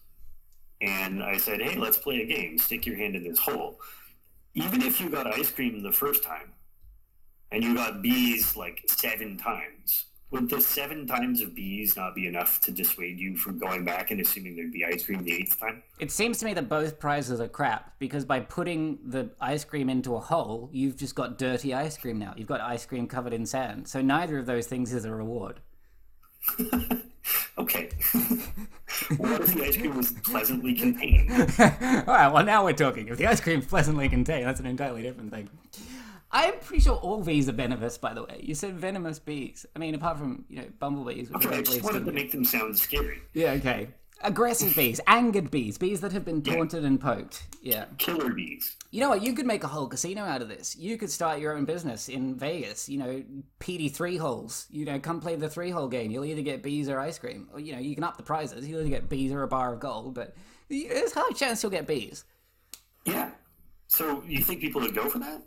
and 0.81 1.23
I 1.23 1.37
said, 1.37 1.61
hey, 1.61 1.77
let's 1.77 1.99
play 1.99 2.23
a 2.23 2.27
game, 2.27 2.59
stick 2.59 2.87
your 2.87 2.97
hand 2.97 3.17
in 3.17 3.25
this 3.25 3.39
hole. 3.39 3.81
Even 4.55 4.83
if 4.83 5.01
you 5.01 5.09
got 5.09 5.27
ice 5.27 5.51
cream 5.51 5.83
the 5.83 5.93
first 5.93 6.23
time 6.23 6.53
and 7.51 7.63
you 7.63 7.75
got 7.75 8.03
bees 8.03 8.57
like 8.57 8.83
seven 8.87 9.37
times, 9.37 10.07
would 10.31 10.51
the 10.51 10.61
seven 10.61 11.07
times 11.07 11.41
of 11.41 11.55
bees 11.55 11.97
not 11.97 12.15
be 12.15 12.27
enough 12.27 12.61
to 12.61 12.71
dissuade 12.71 13.19
you 13.19 13.35
from 13.35 13.59
going 13.59 13.85
back 13.85 14.11
and 14.11 14.21
assuming 14.21 14.57
there'd 14.57 14.73
be 14.73 14.85
ice 14.85 15.05
cream 15.05 15.25
the 15.25 15.33
eighth 15.33 15.59
time? 15.59 15.83
It 15.99 16.11
seems 16.11 16.39
to 16.39 16.45
me 16.45 16.53
that 16.55 16.69
both 16.69 17.01
prizes 17.01 17.41
are 17.41 17.49
crap 17.49 17.99
because 17.99 18.25
by 18.27 18.41
putting 18.41 18.99
the 19.07 19.31
ice 19.41 19.65
cream 19.65 19.89
into 19.89 20.17
a 20.17 20.21
hole, 20.21 20.69
you've 20.71 20.97
just 20.97 21.15
got 21.15 21.39
dirty 21.39 21.73
ice 21.73 21.97
cream 21.97 22.19
now. 22.19 22.35
You've 22.37 22.49
got 22.49 22.61
ice 22.61 22.85
cream 22.85 23.07
covered 23.07 23.33
in 23.33 23.47
sand. 23.47 23.89
So 23.89 24.03
neither 24.03 24.39
of 24.39 24.45
those 24.45 24.67
things 24.67 24.93
is 24.93 25.07
a 25.07 25.13
reward. 25.13 25.61
Okay. 27.57 27.91
what 29.17 29.41
if 29.41 29.55
the 29.55 29.65
ice 29.65 29.77
cream 29.77 29.97
was 29.97 30.13
pleasantly 30.13 30.75
contained? 30.75 31.31
All 31.59 32.15
right, 32.15 32.33
well, 32.33 32.45
now 32.45 32.65
we're 32.65 32.73
talking. 32.73 33.09
If 33.09 33.19
the 33.19 33.27
ice 33.27 33.41
cream's 33.41 33.67
pleasantly 33.67 34.09
contained, 34.09 34.47
that's 34.47 34.61
an 34.61 34.67
entirely 34.67 35.03
different 35.03 35.33
thing. 35.33 35.49
I'm 36.31 36.59
pretty 36.61 36.83
sure 36.83 36.97
all 36.97 37.23
bees 37.23 37.49
are 37.49 37.53
venomous, 37.53 37.97
by 37.97 38.13
the 38.13 38.23
way. 38.23 38.41
You 38.43 38.55
said 38.55 38.75
venomous 38.79 39.19
bees. 39.19 39.65
I 39.75 39.79
mean, 39.79 39.95
apart 39.95 40.19
from, 40.19 40.45
you 40.49 40.57
know, 40.57 40.67
bumblebees, 40.79 41.31
which 41.31 41.47
Okay, 41.47 41.59
I 41.59 41.63
just 41.63 41.83
wanted 41.83 42.05
to 42.05 42.13
make 42.13 42.33
them 42.33 42.45
sound 42.45 42.79
scary. 42.79 43.23
Yeah, 43.33 43.53
okay. 43.53 43.89
Aggressive 44.23 44.75
bees, 44.75 45.01
angered 45.07 45.49
bees, 45.49 45.79
bees 45.79 46.01
that 46.01 46.11
have 46.11 46.25
been 46.25 46.43
taunted 46.43 46.85
and 46.85 47.01
poked. 47.01 47.47
Yeah. 47.63 47.85
Killer 47.99 48.33
bees. 48.33 48.77
You 48.91 49.01
know 49.01 49.11
what? 49.11 49.23
You 49.23 49.33
could 49.33 49.47
make 49.47 49.63
a 49.63 49.69
whole 49.69 49.87
casino 49.87 50.23
out 50.23 50.43
of 50.43 50.49
this. 50.49 50.77
You 50.77 50.99
could 50.99 51.11
start 51.11 51.39
your 51.39 51.57
own 51.57 51.65
business 51.65 52.09
in 52.09 52.35
Vegas. 52.35 52.89
You 52.89 52.99
know, 52.99 53.23
PD 53.61 53.95
three 53.95 54.17
holes. 54.17 54.67
You 54.71 54.85
know, 54.87 54.99
come 54.99 55.21
play 55.21 55.37
the 55.37 55.49
three 55.49 55.71
hole 55.71 55.87
game. 55.87 56.11
You'll 56.11 56.25
either 56.25 56.43
get 56.43 56.65
bees 56.65 56.89
or 56.89 56.99
ice 56.99 57.17
cream. 57.17 57.49
Or, 57.53 57.61
you 57.61 57.73
know, 57.73 57.79
you 57.79 57.95
can 57.95 58.03
up 58.03 58.17
the 58.17 58.25
prizes. 58.25 58.67
You'll 58.67 58.81
either 58.81 58.89
get 58.89 59.09
bees 59.09 59.31
or 59.31 59.45
a 59.45 59.49
bar 59.49 59.75
of 59.75 59.81
gold. 59.81 60.15
But 60.15 60.35
there's 60.69 61.15
a 61.15 61.21
high 61.21 61.33
chance 61.33 61.63
you'll 61.63 61.71
get 61.71 61.87
bees. 61.87 62.25
Yeah. 63.05 63.31
So 63.87 64.25
you 64.27 64.43
think 64.43 64.61
people 64.61 64.81
would 64.81 64.97
go 64.97 65.09
for 65.09 65.21
that? 65.21 65.43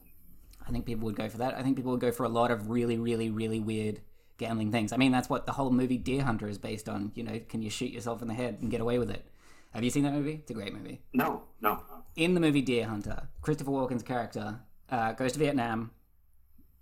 I 0.66 0.72
think 0.72 0.86
people 0.86 1.06
would 1.08 1.18
go 1.18 1.28
for 1.28 1.40
that. 1.40 1.56
I 1.56 1.62
think 1.62 1.76
people 1.76 1.92
would 1.92 2.00
go 2.00 2.12
for 2.12 2.24
a 2.24 2.30
lot 2.30 2.52
of 2.52 2.70
really, 2.70 2.98
really, 2.98 3.32
really 3.32 3.60
weird 3.60 4.00
gambling 4.42 4.72
things. 4.72 4.92
I 4.92 4.98
mean, 4.98 5.14
that's 5.14 5.30
what 5.30 5.46
the 5.46 5.54
whole 5.54 5.72
movie 5.72 5.98
Deer 5.98 6.24
Hunter 6.24 6.50
is 6.50 6.58
based 6.58 6.90
on. 6.90 7.12
You 7.16 7.24
know, 7.24 7.40
can 7.48 7.62
you 7.62 7.70
shoot 7.70 7.92
yourself 7.92 8.22
in 8.22 8.28
the 8.28 8.34
head 8.34 8.58
and 8.62 8.70
get 8.70 8.82
away 8.82 9.00
with 9.00 9.10
it? 9.10 9.26
Have 9.74 9.84
you 9.86 9.90
seen 9.90 10.04
that 10.04 10.14
movie? 10.14 10.40
It's 10.42 10.52
a 10.52 10.54
great 10.54 10.74
movie. 10.74 11.02
No, 11.14 11.44
no. 11.62 11.82
In 12.18 12.34
the 12.34 12.42
movie 12.42 12.62
Deer 12.62 12.88
Hunter, 12.88 13.30
Christopher 13.42 13.72
Walken's 13.72 14.04
character 14.04 14.60
uh, 14.90 15.14
goes 15.14 15.32
to 15.34 15.40
Vietnam, 15.40 15.92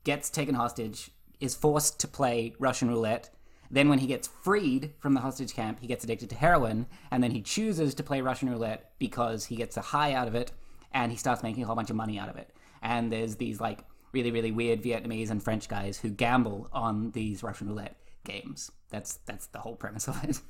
gets 0.04 0.32
taken 0.32 0.56
hostage, 0.56 1.12
is 1.40 1.54
forced 1.54 2.00
to 2.00 2.08
play 2.08 2.56
Russian 2.58 2.90
roulette. 2.90 3.30
Then, 3.70 3.90
when 3.90 4.00
he 4.00 4.08
gets 4.08 4.28
freed 4.28 4.94
from 4.98 5.14
the 5.14 5.20
hostage 5.20 5.54
camp, 5.54 5.80
he 5.80 5.86
gets 5.86 6.04
addicted 6.04 6.32
to 6.32 6.36
heroin, 6.36 6.88
and 7.12 7.22
then 7.22 7.30
he 7.30 7.42
chooses 7.42 7.94
to 7.94 8.04
play 8.04 8.22
Russian 8.22 8.50
roulette 8.50 8.94
because 8.98 9.46
he 9.46 9.56
gets 9.56 9.78
a 9.78 9.82
high 9.82 10.14
out 10.14 10.28
of 10.28 10.34
it, 10.34 10.52
and 10.92 11.12
he 11.12 11.18
starts 11.18 11.44
making 11.44 11.62
a 11.62 11.68
whole 11.68 11.76
bunch 11.76 11.92
of 11.92 11.96
money 11.96 12.18
out 12.18 12.30
of 12.30 12.38
it. 12.38 12.50
And 12.82 13.12
there's 13.12 13.36
these 13.36 13.60
like 13.62 13.80
really, 14.12 14.32
really 14.32 14.52
weird 14.52 14.82
Vietnamese 14.82 15.30
and 15.30 15.42
French 15.42 15.68
guys 15.68 16.00
who 16.00 16.10
gamble 16.10 16.70
on 16.72 17.12
these 17.12 17.44
Russian 17.44 17.68
roulette 17.70 17.98
games. 18.24 18.72
That's 18.90 19.20
that's 19.26 19.48
the 19.48 19.60
whole 19.60 19.76
premise 19.76 20.08
of 20.08 20.24
it. 20.24 20.42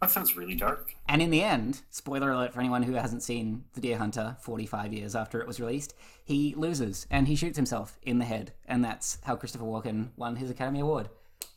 That 0.00 0.10
sounds 0.10 0.34
really 0.34 0.54
dark. 0.54 0.94
And 1.08 1.20
in 1.20 1.30
the 1.30 1.42
end, 1.42 1.82
spoiler 1.90 2.30
alert 2.30 2.54
for 2.54 2.60
anyone 2.60 2.82
who 2.82 2.94
hasn't 2.94 3.22
seen 3.22 3.64
The 3.74 3.82
Deer 3.82 3.98
Hunter 3.98 4.36
45 4.40 4.94
years 4.94 5.14
after 5.14 5.42
it 5.42 5.46
was 5.46 5.60
released, 5.60 5.94
he 6.24 6.54
loses 6.56 7.06
and 7.10 7.28
he 7.28 7.36
shoots 7.36 7.58
himself 7.58 7.98
in 8.02 8.18
the 8.18 8.24
head. 8.24 8.52
And 8.64 8.82
that's 8.82 9.18
how 9.24 9.36
Christopher 9.36 9.64
Walken 9.64 10.08
won 10.16 10.36
his 10.36 10.48
Academy 10.48 10.80
Award 10.80 11.10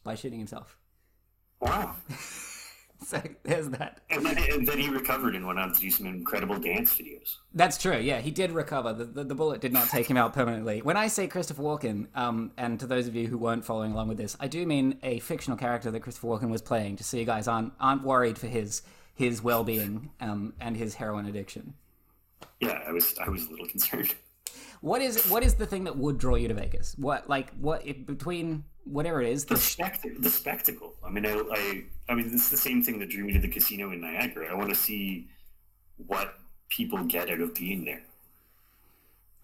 by 0.04 0.16
shooting 0.16 0.40
himself. 0.40 0.78
Wow. 1.62 1.96
So 3.14 3.22
there's 3.44 3.70
that. 3.70 4.00
And 4.10 4.26
then, 4.26 4.38
and 4.38 4.68
then 4.68 4.80
he 4.80 4.90
recovered 4.90 5.36
and 5.36 5.46
went 5.46 5.60
on 5.60 5.74
to 5.74 5.80
do 5.80 5.92
some 5.92 6.08
incredible 6.08 6.58
dance 6.58 6.98
videos. 6.98 7.36
That's 7.54 7.78
true. 7.78 7.98
Yeah, 7.98 8.22
he 8.22 8.32
did 8.32 8.52
recover. 8.52 8.94
The, 8.94 9.06
the, 9.06 9.24
the 9.26 9.36
bullet 9.36 9.62
did 9.62 9.74
not 9.74 9.90
take 9.90 10.08
him 10.08 10.18
out 10.18 10.34
permanently. 10.34 10.82
When 10.82 10.96
I 10.96 11.08
say 11.08 11.28
Christopher 11.28 11.62
Walken, 11.62 12.08
um, 12.16 12.52
and 12.58 12.80
to 12.80 12.88
those 12.88 13.08
of 13.08 13.16
you 13.16 13.28
who 13.28 13.38
weren't 13.38 13.66
following 13.66 13.92
along 13.92 14.08
with 14.08 14.18
this, 14.18 14.38
I 14.40 14.48
do 14.48 14.66
mean 14.66 15.00
a 15.04 15.20
fictional 15.20 15.58
character 15.58 15.92
that 15.92 16.00
Christopher 16.00 16.28
Walken 16.28 16.50
was 16.50 16.62
playing, 16.62 16.96
just 16.96 17.10
so 17.10 17.18
you 17.18 17.26
guys 17.26 17.48
aren't 17.48 17.74
aren't 17.80 18.04
worried 18.04 18.38
for 18.38 18.48
his 18.48 18.82
his 19.14 19.44
well 19.44 19.64
being 19.64 20.12
um, 20.22 20.54
and 20.60 20.78
his 20.78 20.96
heroin 20.96 21.26
addiction. 21.26 21.74
Yeah, 22.60 22.80
I 22.88 22.92
was 22.92 23.16
I 23.20 23.30
was 23.30 23.46
a 23.46 23.52
little 23.52 23.68
concerned. 23.68 24.16
What 24.82 25.02
is 25.02 25.26
what 25.28 25.44
is 25.44 25.56
the 25.56 25.66
thing 25.66 25.86
that 25.86 25.98
would 25.98 26.18
draw 26.18 26.36
you 26.36 26.48
to 26.48 26.54
Vegas? 26.54 26.96
What 26.98 27.30
like 27.30 27.52
what 27.56 27.86
if, 27.86 28.06
between 28.06 28.66
whatever 28.86 29.22
it 29.22 29.30
is 29.30 29.46
The 29.46 29.56
the 29.56 29.62
spectacle. 29.62 30.22
The 30.22 30.30
spectacle. 30.30 30.94
I 31.06 31.10
mean, 31.10 31.26
I, 31.26 31.42
I 31.52 31.84
I 32.10 32.16
mean, 32.16 32.30
it's 32.34 32.50
the 32.50 32.58
same 32.58 32.84
thing 32.84 33.00
that 33.00 33.10
drew 33.10 33.24
me 33.24 33.34
to 33.34 33.40
the 33.40 33.48
casino 33.48 33.92
in 33.92 34.02
Niagara. 34.02 34.52
I 34.52 34.54
want 34.56 34.70
to 34.70 34.76
see 34.76 35.28
what 36.08 36.36
people 36.70 37.04
get 37.04 37.30
out 37.30 37.40
of 37.40 37.54
being 37.56 37.86
there. 37.86 38.04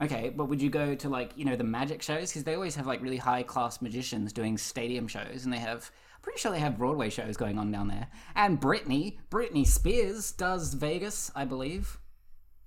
Okay, 0.01 0.29
but 0.29 0.45
would 0.45 0.61
you 0.61 0.69
go 0.69 0.95
to 0.95 1.09
like 1.09 1.31
you 1.35 1.45
know 1.45 1.55
the 1.55 1.63
magic 1.63 2.01
shows 2.01 2.29
because 2.29 2.43
they 2.43 2.55
always 2.55 2.75
have 2.75 2.87
like 2.87 3.01
really 3.01 3.17
high 3.17 3.43
class 3.43 3.81
magicians 3.81 4.31
doing 4.31 4.57
stadium 4.57 5.07
shows, 5.07 5.43
and 5.43 5.53
they 5.53 5.59
have 5.59 5.91
I'm 6.15 6.21
pretty 6.21 6.39
sure 6.39 6.51
they 6.51 6.59
have 6.59 6.77
Broadway 6.77 7.09
shows 7.09 7.37
going 7.37 7.57
on 7.57 7.71
down 7.71 7.87
there. 7.87 8.07
And 8.35 8.59
Britney, 8.59 9.17
Britney 9.29 9.65
Spears 9.65 10.31
does 10.33 10.73
Vegas, 10.73 11.31
I 11.35 11.45
believe. 11.45 11.97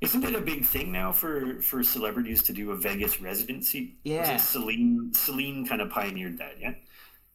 Isn't 0.03 0.25
it 0.25 0.35
a 0.35 0.41
big 0.41 0.65
thing 0.67 0.91
now 0.93 1.13
for 1.13 1.61
for 1.63 1.83
celebrities 1.85 2.43
to 2.45 2.53
do 2.53 2.71
a 2.73 2.77
Vegas 2.77 3.21
residency? 3.21 3.97
Was 4.05 4.13
Yeah. 4.13 4.35
it 4.35 4.41
Celine 4.41 5.13
Celine 5.15 5.65
kind 5.67 5.81
of 5.81 5.91
pioneered 5.91 6.39
that, 6.39 6.59
yeah. 6.61 6.75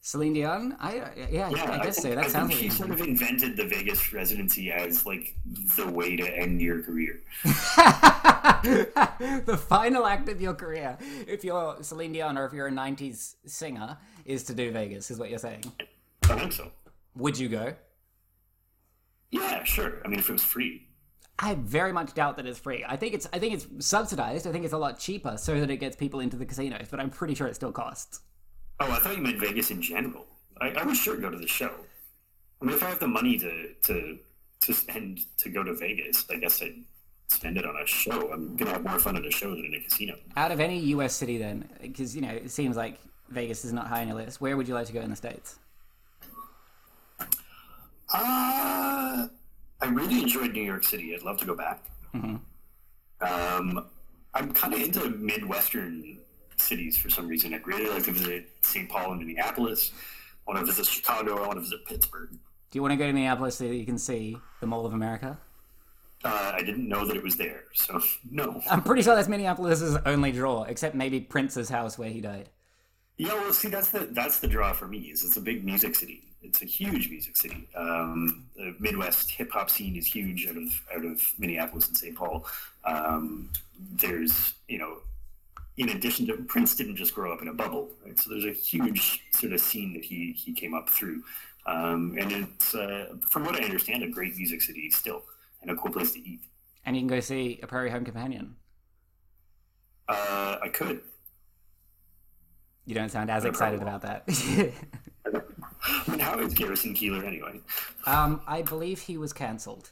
Celine 0.01 0.33
Dion, 0.33 0.75
I 0.79 0.95
yeah, 1.29 1.49
I 1.49 1.79
guess 1.83 1.97
so. 1.97 2.03
think- 2.03 2.15
That 2.15 2.25
I 2.25 2.27
sounds 2.29 2.49
think 2.49 2.61
she 2.61 2.69
sort 2.69 2.91
of 2.91 3.01
invented 3.01 3.57
the 3.57 3.65
Vegas 3.65 4.13
residency 4.13 4.71
as 4.71 5.05
like 5.05 5.35
the 5.75 5.87
way 5.89 6.15
to 6.15 6.23
end 6.25 6.61
your 6.61 6.81
career. 6.83 7.19
the 7.43 7.51
final 9.67 10.05
act 10.05 10.29
of 10.29 10.39
your 10.41 10.53
career, 10.53 10.97
if 11.27 11.43
you're 11.43 11.77
Celine 11.81 12.13
Dion 12.13 12.37
or 12.37 12.45
if 12.45 12.53
you're 12.53 12.67
a 12.67 12.71
'90s 12.71 13.35
singer, 13.45 13.97
is 14.25 14.43
to 14.43 14.53
do 14.53 14.71
Vegas. 14.71 15.11
Is 15.11 15.19
what 15.19 15.29
you're 15.29 15.39
saying? 15.39 15.65
I 16.29 16.35
think 16.39 16.53
so. 16.53 16.71
Would 17.15 17.37
you 17.37 17.49
go? 17.49 17.73
Yeah, 19.31 19.63
sure. 19.65 20.01
I 20.05 20.07
mean, 20.07 20.19
if 20.19 20.29
it 20.29 20.33
was 20.33 20.43
free. 20.43 20.86
I 21.39 21.53
very 21.55 21.93
much 21.93 22.13
doubt 22.13 22.37
that 22.37 22.45
it's 22.45 22.57
free. 22.57 22.83
I 22.87 22.95
think 22.95 23.13
it's 23.13 23.27
I 23.31 23.39
think 23.39 23.53
it's 23.53 23.67
subsidized. 23.85 24.47
I 24.47 24.51
think 24.51 24.65
it's 24.65 24.73
a 24.73 24.77
lot 24.77 24.99
cheaper 24.99 25.37
so 25.37 25.59
that 25.59 25.69
it 25.69 25.77
gets 25.77 25.95
people 25.95 26.19
into 26.19 26.35
the 26.35 26.45
casinos, 26.45 26.87
but 26.89 26.99
I'm 26.99 27.09
pretty 27.09 27.35
sure 27.35 27.47
it 27.47 27.55
still 27.55 27.71
costs. 27.71 28.21
Oh, 28.79 28.91
I 28.91 28.99
thought 28.99 29.15
you 29.15 29.21
meant 29.21 29.39
Vegas 29.39 29.71
in 29.71 29.81
general. 29.81 30.25
I, 30.59 30.69
I 30.69 30.83
would 30.83 30.97
sure 30.97 31.15
go 31.17 31.29
to 31.29 31.37
the 31.37 31.47
show. 31.47 31.71
I 32.61 32.65
mean, 32.65 32.75
if 32.75 32.83
I 32.83 32.89
have 32.89 32.99
the 32.99 33.07
money 33.07 33.37
to 33.37 33.73
to 33.83 34.17
to 34.61 34.73
spend 34.73 35.19
to 35.37 35.49
go 35.49 35.63
to 35.63 35.75
Vegas, 35.75 36.25
I 36.31 36.37
guess 36.37 36.61
I'd 36.63 36.83
spend 37.27 37.57
it 37.57 37.65
on 37.65 37.75
a 37.75 37.85
show. 37.85 38.31
I'm 38.31 38.55
gonna 38.55 38.71
have 38.71 38.83
more 38.83 38.97
fun 38.97 39.15
at 39.15 39.25
a 39.25 39.31
show 39.31 39.51
than 39.51 39.65
in 39.65 39.73
a 39.75 39.83
casino. 39.83 40.15
Out 40.35 40.51
of 40.51 40.59
any 40.59 40.79
US 40.79 41.13
city 41.13 41.37
then, 41.37 41.69
because 41.81 42.15
you 42.15 42.21
know, 42.21 42.31
it 42.31 42.49
seems 42.49 42.75
like 42.75 42.97
Vegas 43.29 43.63
is 43.63 43.73
not 43.73 43.87
high 43.87 44.01
on 44.01 44.07
your 44.07 44.17
list. 44.17 44.41
Where 44.41 44.57
would 44.57 44.67
you 44.67 44.73
like 44.73 44.87
to 44.87 44.93
go 44.93 45.01
in 45.01 45.11
the 45.11 45.15
states? 45.15 45.59
Uh, 48.13 49.27
I 49.81 49.85
really 49.87 50.21
enjoyed 50.21 50.53
New 50.53 50.63
York 50.63 50.83
City. 50.83 51.13
I'd 51.15 51.23
love 51.23 51.37
to 51.37 51.45
go 51.45 51.55
back. 51.55 51.83
Um, 53.21 53.85
I'm 54.33 54.53
kind 54.53 54.73
of 54.73 54.81
into 54.81 55.09
Midwestern 55.09 56.17
cities 56.57 56.97
for 56.97 57.09
some 57.09 57.27
reason. 57.27 57.53
I'd 57.53 57.65
really 57.65 57.89
like 57.89 58.03
to 58.03 58.11
visit 58.11 58.49
St. 58.61 58.89
Paul 58.89 59.11
and 59.11 59.19
Minneapolis. 59.19 59.91
I 60.47 60.51
want 60.51 60.65
to 60.65 60.71
visit 60.71 60.85
Chicago. 60.85 61.43
I 61.43 61.47
want 61.47 61.57
to 61.57 61.61
visit 61.61 61.85
Pittsburgh. 61.85 62.29
Do 62.31 62.77
you 62.77 62.81
want 62.81 62.91
to 62.91 62.97
go 62.97 63.05
to 63.05 63.13
Minneapolis 63.13 63.57
so 63.57 63.67
that 63.67 63.75
you 63.75 63.85
can 63.85 63.97
see 63.97 64.37
the 64.59 64.67
Mall 64.67 64.85
of 64.85 64.93
America? 64.93 65.37
Uh, 66.23 66.51
I 66.55 66.63
didn't 66.63 66.87
know 66.87 67.05
that 67.05 67.15
it 67.15 67.23
was 67.23 67.37
there, 67.37 67.65
so 67.73 68.01
no. 68.31 68.61
I'm 68.69 68.81
pretty 68.81 69.03
sure 69.03 69.15
that's 69.15 69.27
Minneapolis' 69.27 69.97
only 70.05 70.31
draw, 70.31 70.63
except 70.63 70.95
maybe 70.95 71.19
Prince's 71.21 71.69
house 71.69 71.97
where 71.97 72.09
he 72.09 72.21
died. 72.21 72.49
Yeah, 73.17 73.33
well, 73.33 73.53
see, 73.53 73.69
that's 73.69 73.89
the 73.89 74.07
that's 74.11 74.39
the 74.39 74.47
draw 74.47 74.73
for 74.73 74.87
me. 74.87 74.99
Is 74.99 75.23
it's 75.23 75.37
a 75.37 75.41
big 75.41 75.65
music 75.65 75.95
city. 75.95 76.23
It's 76.43 76.61
a 76.61 76.65
huge 76.65 77.09
music 77.09 77.35
city. 77.35 77.67
Um, 77.75 78.45
the 78.55 78.75
Midwest 78.79 79.31
hip 79.31 79.51
hop 79.51 79.69
scene 79.71 79.95
is 79.95 80.05
huge 80.05 80.47
out 80.47 80.55
of 80.55 80.69
out 80.95 81.03
of 81.03 81.19
Minneapolis 81.39 81.87
and 81.87 81.97
St. 81.97 82.15
Paul. 82.15 82.45
Um, 82.85 83.49
there's 83.95 84.53
you 84.67 84.77
know, 84.77 84.97
in 85.77 85.89
addition 85.89 86.27
to 86.27 86.37
Prince, 86.43 86.75
didn't 86.75 86.95
just 86.95 87.15
grow 87.15 87.33
up 87.33 87.41
in 87.41 87.47
a 87.47 87.53
bubble, 87.53 87.89
right? 88.05 88.17
So 88.19 88.29
there's 88.29 88.45
a 88.45 88.51
huge 88.51 89.23
sort 89.31 89.53
of 89.53 89.59
scene 89.59 89.93
that 89.93 90.03
he 90.03 90.33
he 90.33 90.53
came 90.53 90.75
up 90.75 90.87
through, 90.87 91.23
um, 91.65 92.15
and 92.19 92.31
it's 92.31 92.75
uh, 92.75 93.15
from 93.29 93.45
what 93.45 93.55
I 93.55 93.63
understand, 93.63 94.03
a 94.03 94.09
great 94.09 94.37
music 94.37 94.61
city 94.61 94.91
still, 94.91 95.23
and 95.63 95.71
a 95.71 95.75
cool 95.75 95.91
place 95.91 96.11
to 96.11 96.19
eat. 96.19 96.41
And 96.85 96.95
you 96.95 97.01
can 97.01 97.07
go 97.07 97.19
see 97.19 97.59
a 97.63 97.67
Prairie 97.67 97.89
Home 97.89 98.05
Companion. 98.05 98.55
Uh, 100.07 100.57
I 100.61 100.69
could. 100.69 101.01
You 102.87 102.95
don't 102.95 103.09
sound 103.11 103.29
as 103.29 103.43
excited 103.45 103.81
about 103.81 104.01
that. 104.03 104.23
I 105.85 106.03
mean, 106.09 106.19
how 106.19 106.39
is 106.39 106.53
Garrison 106.53 106.93
Keillor 106.95 107.25
anyway? 107.25 107.59
um, 108.05 108.41
I 108.47 108.61
believe 108.61 108.99
he 109.01 109.17
was 109.17 109.33
cancelled, 109.33 109.91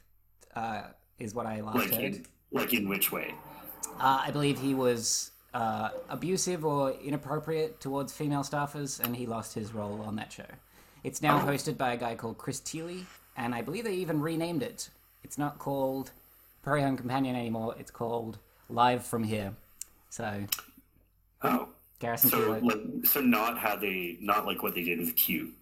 uh, 0.56 0.84
is 1.20 1.36
what 1.36 1.46
I 1.46 1.60
last 1.62 1.76
Like 1.76 1.92
heard. 1.94 2.02
in, 2.16 2.26
like 2.52 2.74
in 2.74 2.88
which 2.88 3.12
way? 3.12 3.36
Uh, 4.00 4.22
I 4.26 4.32
believe 4.32 4.60
he 4.60 4.74
was 4.74 5.32
uh, 5.54 5.90
abusive 6.10 6.64
or 6.66 6.92
inappropriate 7.04 7.82
towards 7.82 8.14
female 8.14 8.44
staffers, 8.44 9.00
and 9.04 9.14
he 9.16 9.26
lost 9.26 9.54
his 9.54 9.74
role 9.74 10.02
on 10.02 10.16
that 10.16 10.32
show. 10.32 10.46
It's 11.04 11.22
now 11.22 11.38
Oh. 11.38 11.46
hosted 11.46 11.78
by 11.78 11.94
a 11.94 11.98
guy 11.98 12.16
called 12.16 12.38
Chris 12.38 12.60
Thile, 12.62 13.06
and 13.36 13.54
I 13.54 13.62
believe 13.62 13.84
they 13.84 13.94
even 13.96 14.22
renamed 14.22 14.64
it. 14.64 14.90
It's 15.24 15.38
not 15.38 15.60
called 15.60 16.12
Prairie 16.64 16.82
Home 16.82 16.96
Companion 16.96 17.36
anymore. 17.36 17.76
It's 17.78 17.92
called 17.92 18.38
Live 18.70 19.06
from 19.06 19.26
Here. 19.26 19.54
So 20.10 20.46
Oh. 21.44 21.68
Garrison 22.00 22.30
So, 22.30 22.60
like, 22.62 23.06
so 23.06 23.22
not 23.22 23.58
how 23.58 23.76
they, 23.76 24.18
not 24.22 24.46
like 24.46 24.64
what 24.64 24.76
they 24.76 24.84
did 24.84 25.00
with 25.00 25.16
Q 25.16 25.54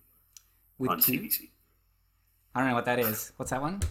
with 0.78 0.90
on 0.90 1.02
Q. 1.02 1.20
CBC. 1.20 1.50
I 2.56 2.60
don't 2.60 2.70
know 2.70 2.76
what 2.76 2.86
that 2.86 3.00
is. 3.00 3.32
What's 3.38 3.52
that 3.52 3.62
one? 3.62 3.82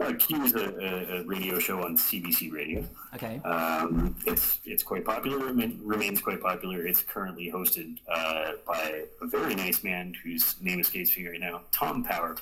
Uh, 0.00 0.12
Q 0.14 0.42
is 0.42 0.54
a, 0.54 1.18
a, 1.18 1.22
radio 1.24 1.58
show 1.58 1.84
on 1.84 1.96
CBC 1.96 2.52
Radio. 2.52 2.84
Okay. 3.14 3.40
Um, 3.44 4.16
it's 4.26 4.58
it's 4.64 4.82
quite 4.82 5.04
popular, 5.04 5.38
remain, 5.38 5.80
remains 5.82 6.20
quite 6.20 6.40
popular. 6.40 6.86
It's 6.86 7.02
currently 7.02 7.50
hosted 7.52 7.98
uh, 8.08 8.52
by 8.66 9.04
a 9.20 9.26
very 9.26 9.54
nice 9.54 9.84
man 9.84 10.14
whose 10.24 10.60
name 10.60 10.80
escapes 10.80 11.16
me 11.16 11.28
right 11.28 11.40
now, 11.40 11.62
Tom 11.72 12.02
Power. 12.02 12.36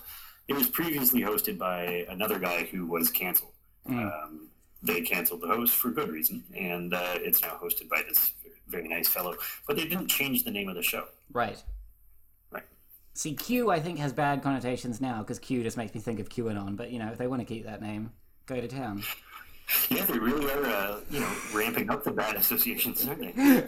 It 0.48 0.54
was 0.54 0.68
previously 0.68 1.20
hosted 1.20 1.58
by 1.58 2.06
another 2.08 2.38
guy 2.38 2.64
who 2.64 2.86
was 2.86 3.10
canceled. 3.10 3.52
Um, 3.86 4.48
they 4.82 5.02
canceled 5.02 5.42
the 5.42 5.48
host 5.48 5.74
for 5.74 5.90
good 5.90 6.08
reason, 6.08 6.42
and 6.56 6.94
uh, 6.94 7.14
it's 7.16 7.42
now 7.42 7.58
hosted 7.62 7.88
by 7.88 8.02
this 8.08 8.32
very 8.70 8.88
nice 8.88 9.08
fellow. 9.08 9.34
But 9.66 9.76
they 9.76 9.84
didn't 9.86 10.08
change 10.08 10.44
the 10.44 10.50
name 10.50 10.68
of 10.68 10.74
the 10.74 10.82
show. 10.82 11.04
Right. 11.32 11.62
Right. 12.50 12.64
See, 13.14 13.34
Q 13.34 13.70
I 13.70 13.80
think 13.80 13.98
has 13.98 14.12
bad 14.12 14.42
connotations 14.42 15.00
now 15.00 15.20
because 15.20 15.38
Q 15.38 15.62
just 15.62 15.76
makes 15.76 15.94
me 15.94 16.00
think 16.00 16.20
of 16.20 16.28
QAnon. 16.28 16.76
But 16.76 16.90
you 16.90 16.98
know, 16.98 17.10
if 17.10 17.18
they 17.18 17.26
want 17.26 17.40
to 17.40 17.46
keep 17.46 17.64
that 17.64 17.82
name, 17.82 18.12
go 18.46 18.60
to 18.60 18.68
town. 18.68 19.02
Yeah, 19.88 20.04
they 20.04 20.18
really 20.18 20.50
are, 20.50 20.64
uh, 20.64 21.00
you 21.10 21.20
know, 21.20 21.32
ramping 21.54 21.90
up 21.90 22.02
the 22.02 22.10
bad 22.10 22.34
associations, 22.34 23.06
aren't 23.06 23.20
they? 23.20 23.64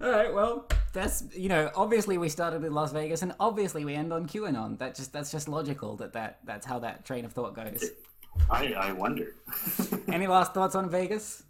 All 0.02 0.10
right, 0.10 0.32
well, 0.34 0.68
that's 0.92 1.24
you 1.34 1.48
know, 1.48 1.70
obviously 1.74 2.18
we 2.18 2.28
started 2.28 2.62
with 2.62 2.72
Las 2.72 2.92
Vegas, 2.92 3.22
and 3.22 3.34
obviously 3.40 3.84
we 3.84 3.94
end 3.94 4.12
on 4.12 4.26
QAnon. 4.26 4.78
That 4.78 4.94
just 4.94 5.14
that's 5.14 5.32
just 5.32 5.48
logical 5.48 5.96
that 5.96 6.12
that 6.12 6.40
that's 6.44 6.66
how 6.66 6.78
that 6.80 7.06
train 7.06 7.24
of 7.24 7.32
thought 7.32 7.54
goes. 7.54 7.90
I, 8.50 8.72
I 8.74 8.92
wonder. 8.92 9.34
Any 10.08 10.26
last 10.26 10.54
thoughts 10.54 10.74
on 10.74 10.88
Vegas? 10.88 11.42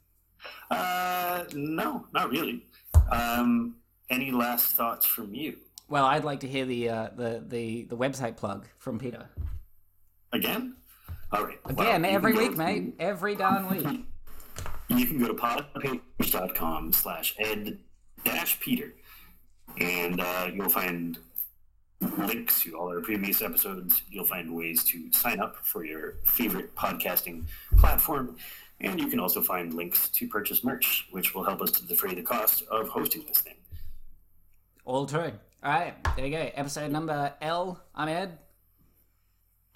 Uh, 0.71 1.45
no, 1.53 2.07
not 2.13 2.31
really. 2.31 2.65
Um, 3.11 3.77
any 4.09 4.31
last 4.31 4.73
thoughts 4.73 5.07
from 5.07 5.35
you? 5.35 5.57
Well, 5.89 6.05
I'd 6.05 6.25
like 6.25 6.41
to 6.41 6.49
hear 6.49 6.65
the 6.65 6.89
uh, 6.89 7.09
the 7.17 7.45
the 7.47 7.85
the 7.85 7.97
website 7.97 8.37
plug 8.37 8.67
from 8.79 8.99
Peter. 8.99 9.29
Again? 10.33 10.77
All 11.33 11.45
right. 11.45 11.59
Again, 11.67 12.03
Well, 12.03 12.13
every 12.15 12.35
week, 12.35 12.53
to- 12.53 12.57
mate. 12.57 12.95
Every 12.99 13.35
darn 13.35 13.69
week. 13.69 14.07
You 14.89 15.07
can 15.07 15.21
go 15.21 15.29
to 15.29 15.35
podpage.com 15.35 16.93
slash 16.93 17.37
ed 17.39 17.79
dash 18.25 18.59
Peter, 18.59 18.93
and 19.79 20.21
uh, 20.21 20.49
you'll 20.53 20.69
find 20.69 21.17
links 22.19 22.63
to 22.63 22.77
all 22.77 22.89
our 22.89 23.01
previous 23.01 23.41
episodes. 23.41 24.03
You'll 24.11 24.27
find 24.27 24.53
ways 24.53 24.83
to 24.87 25.13
sign 25.13 25.39
up 25.39 25.65
for 25.65 25.85
your 25.85 26.15
favorite 26.25 26.75
podcasting 26.75 27.45
platform, 27.79 28.37
and 28.81 28.99
you 28.99 29.09
can 29.09 29.21
also 29.21 29.43
find 29.43 29.75
links 29.75 30.09
to 30.09 30.27
purchase 30.27 30.65
merch, 30.65 31.07
which 31.11 31.35
will 31.35 31.45
help 31.45 31.61
us 31.61 31.71
to 31.73 31.87
defray 31.87 32.15
the 32.15 32.23
cost 32.23 32.63
of 32.71 32.89
hosting 32.89 33.25
this 33.27 33.41
thing. 33.41 33.57
All 34.85 35.07
true. 35.07 35.33
All 35.63 35.73
right, 35.73 35.95
there 36.17 36.27
you 36.27 36.33
go. 36.33 36.51
Episode 36.55 36.91
number 36.91 37.35
L. 37.43 37.83
I'm 37.95 38.09
Ed. 38.09 38.39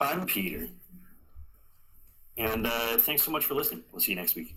I'm 0.00 0.26
Peter. 0.26 0.68
And 2.36 2.66
uh, 2.66 2.98
thanks 2.98 3.22
so 3.22 3.30
much 3.30 3.44
for 3.44 3.54
listening. 3.54 3.84
We'll 3.92 4.00
see 4.00 4.12
you 4.12 4.16
next 4.16 4.34
week. 4.34 4.56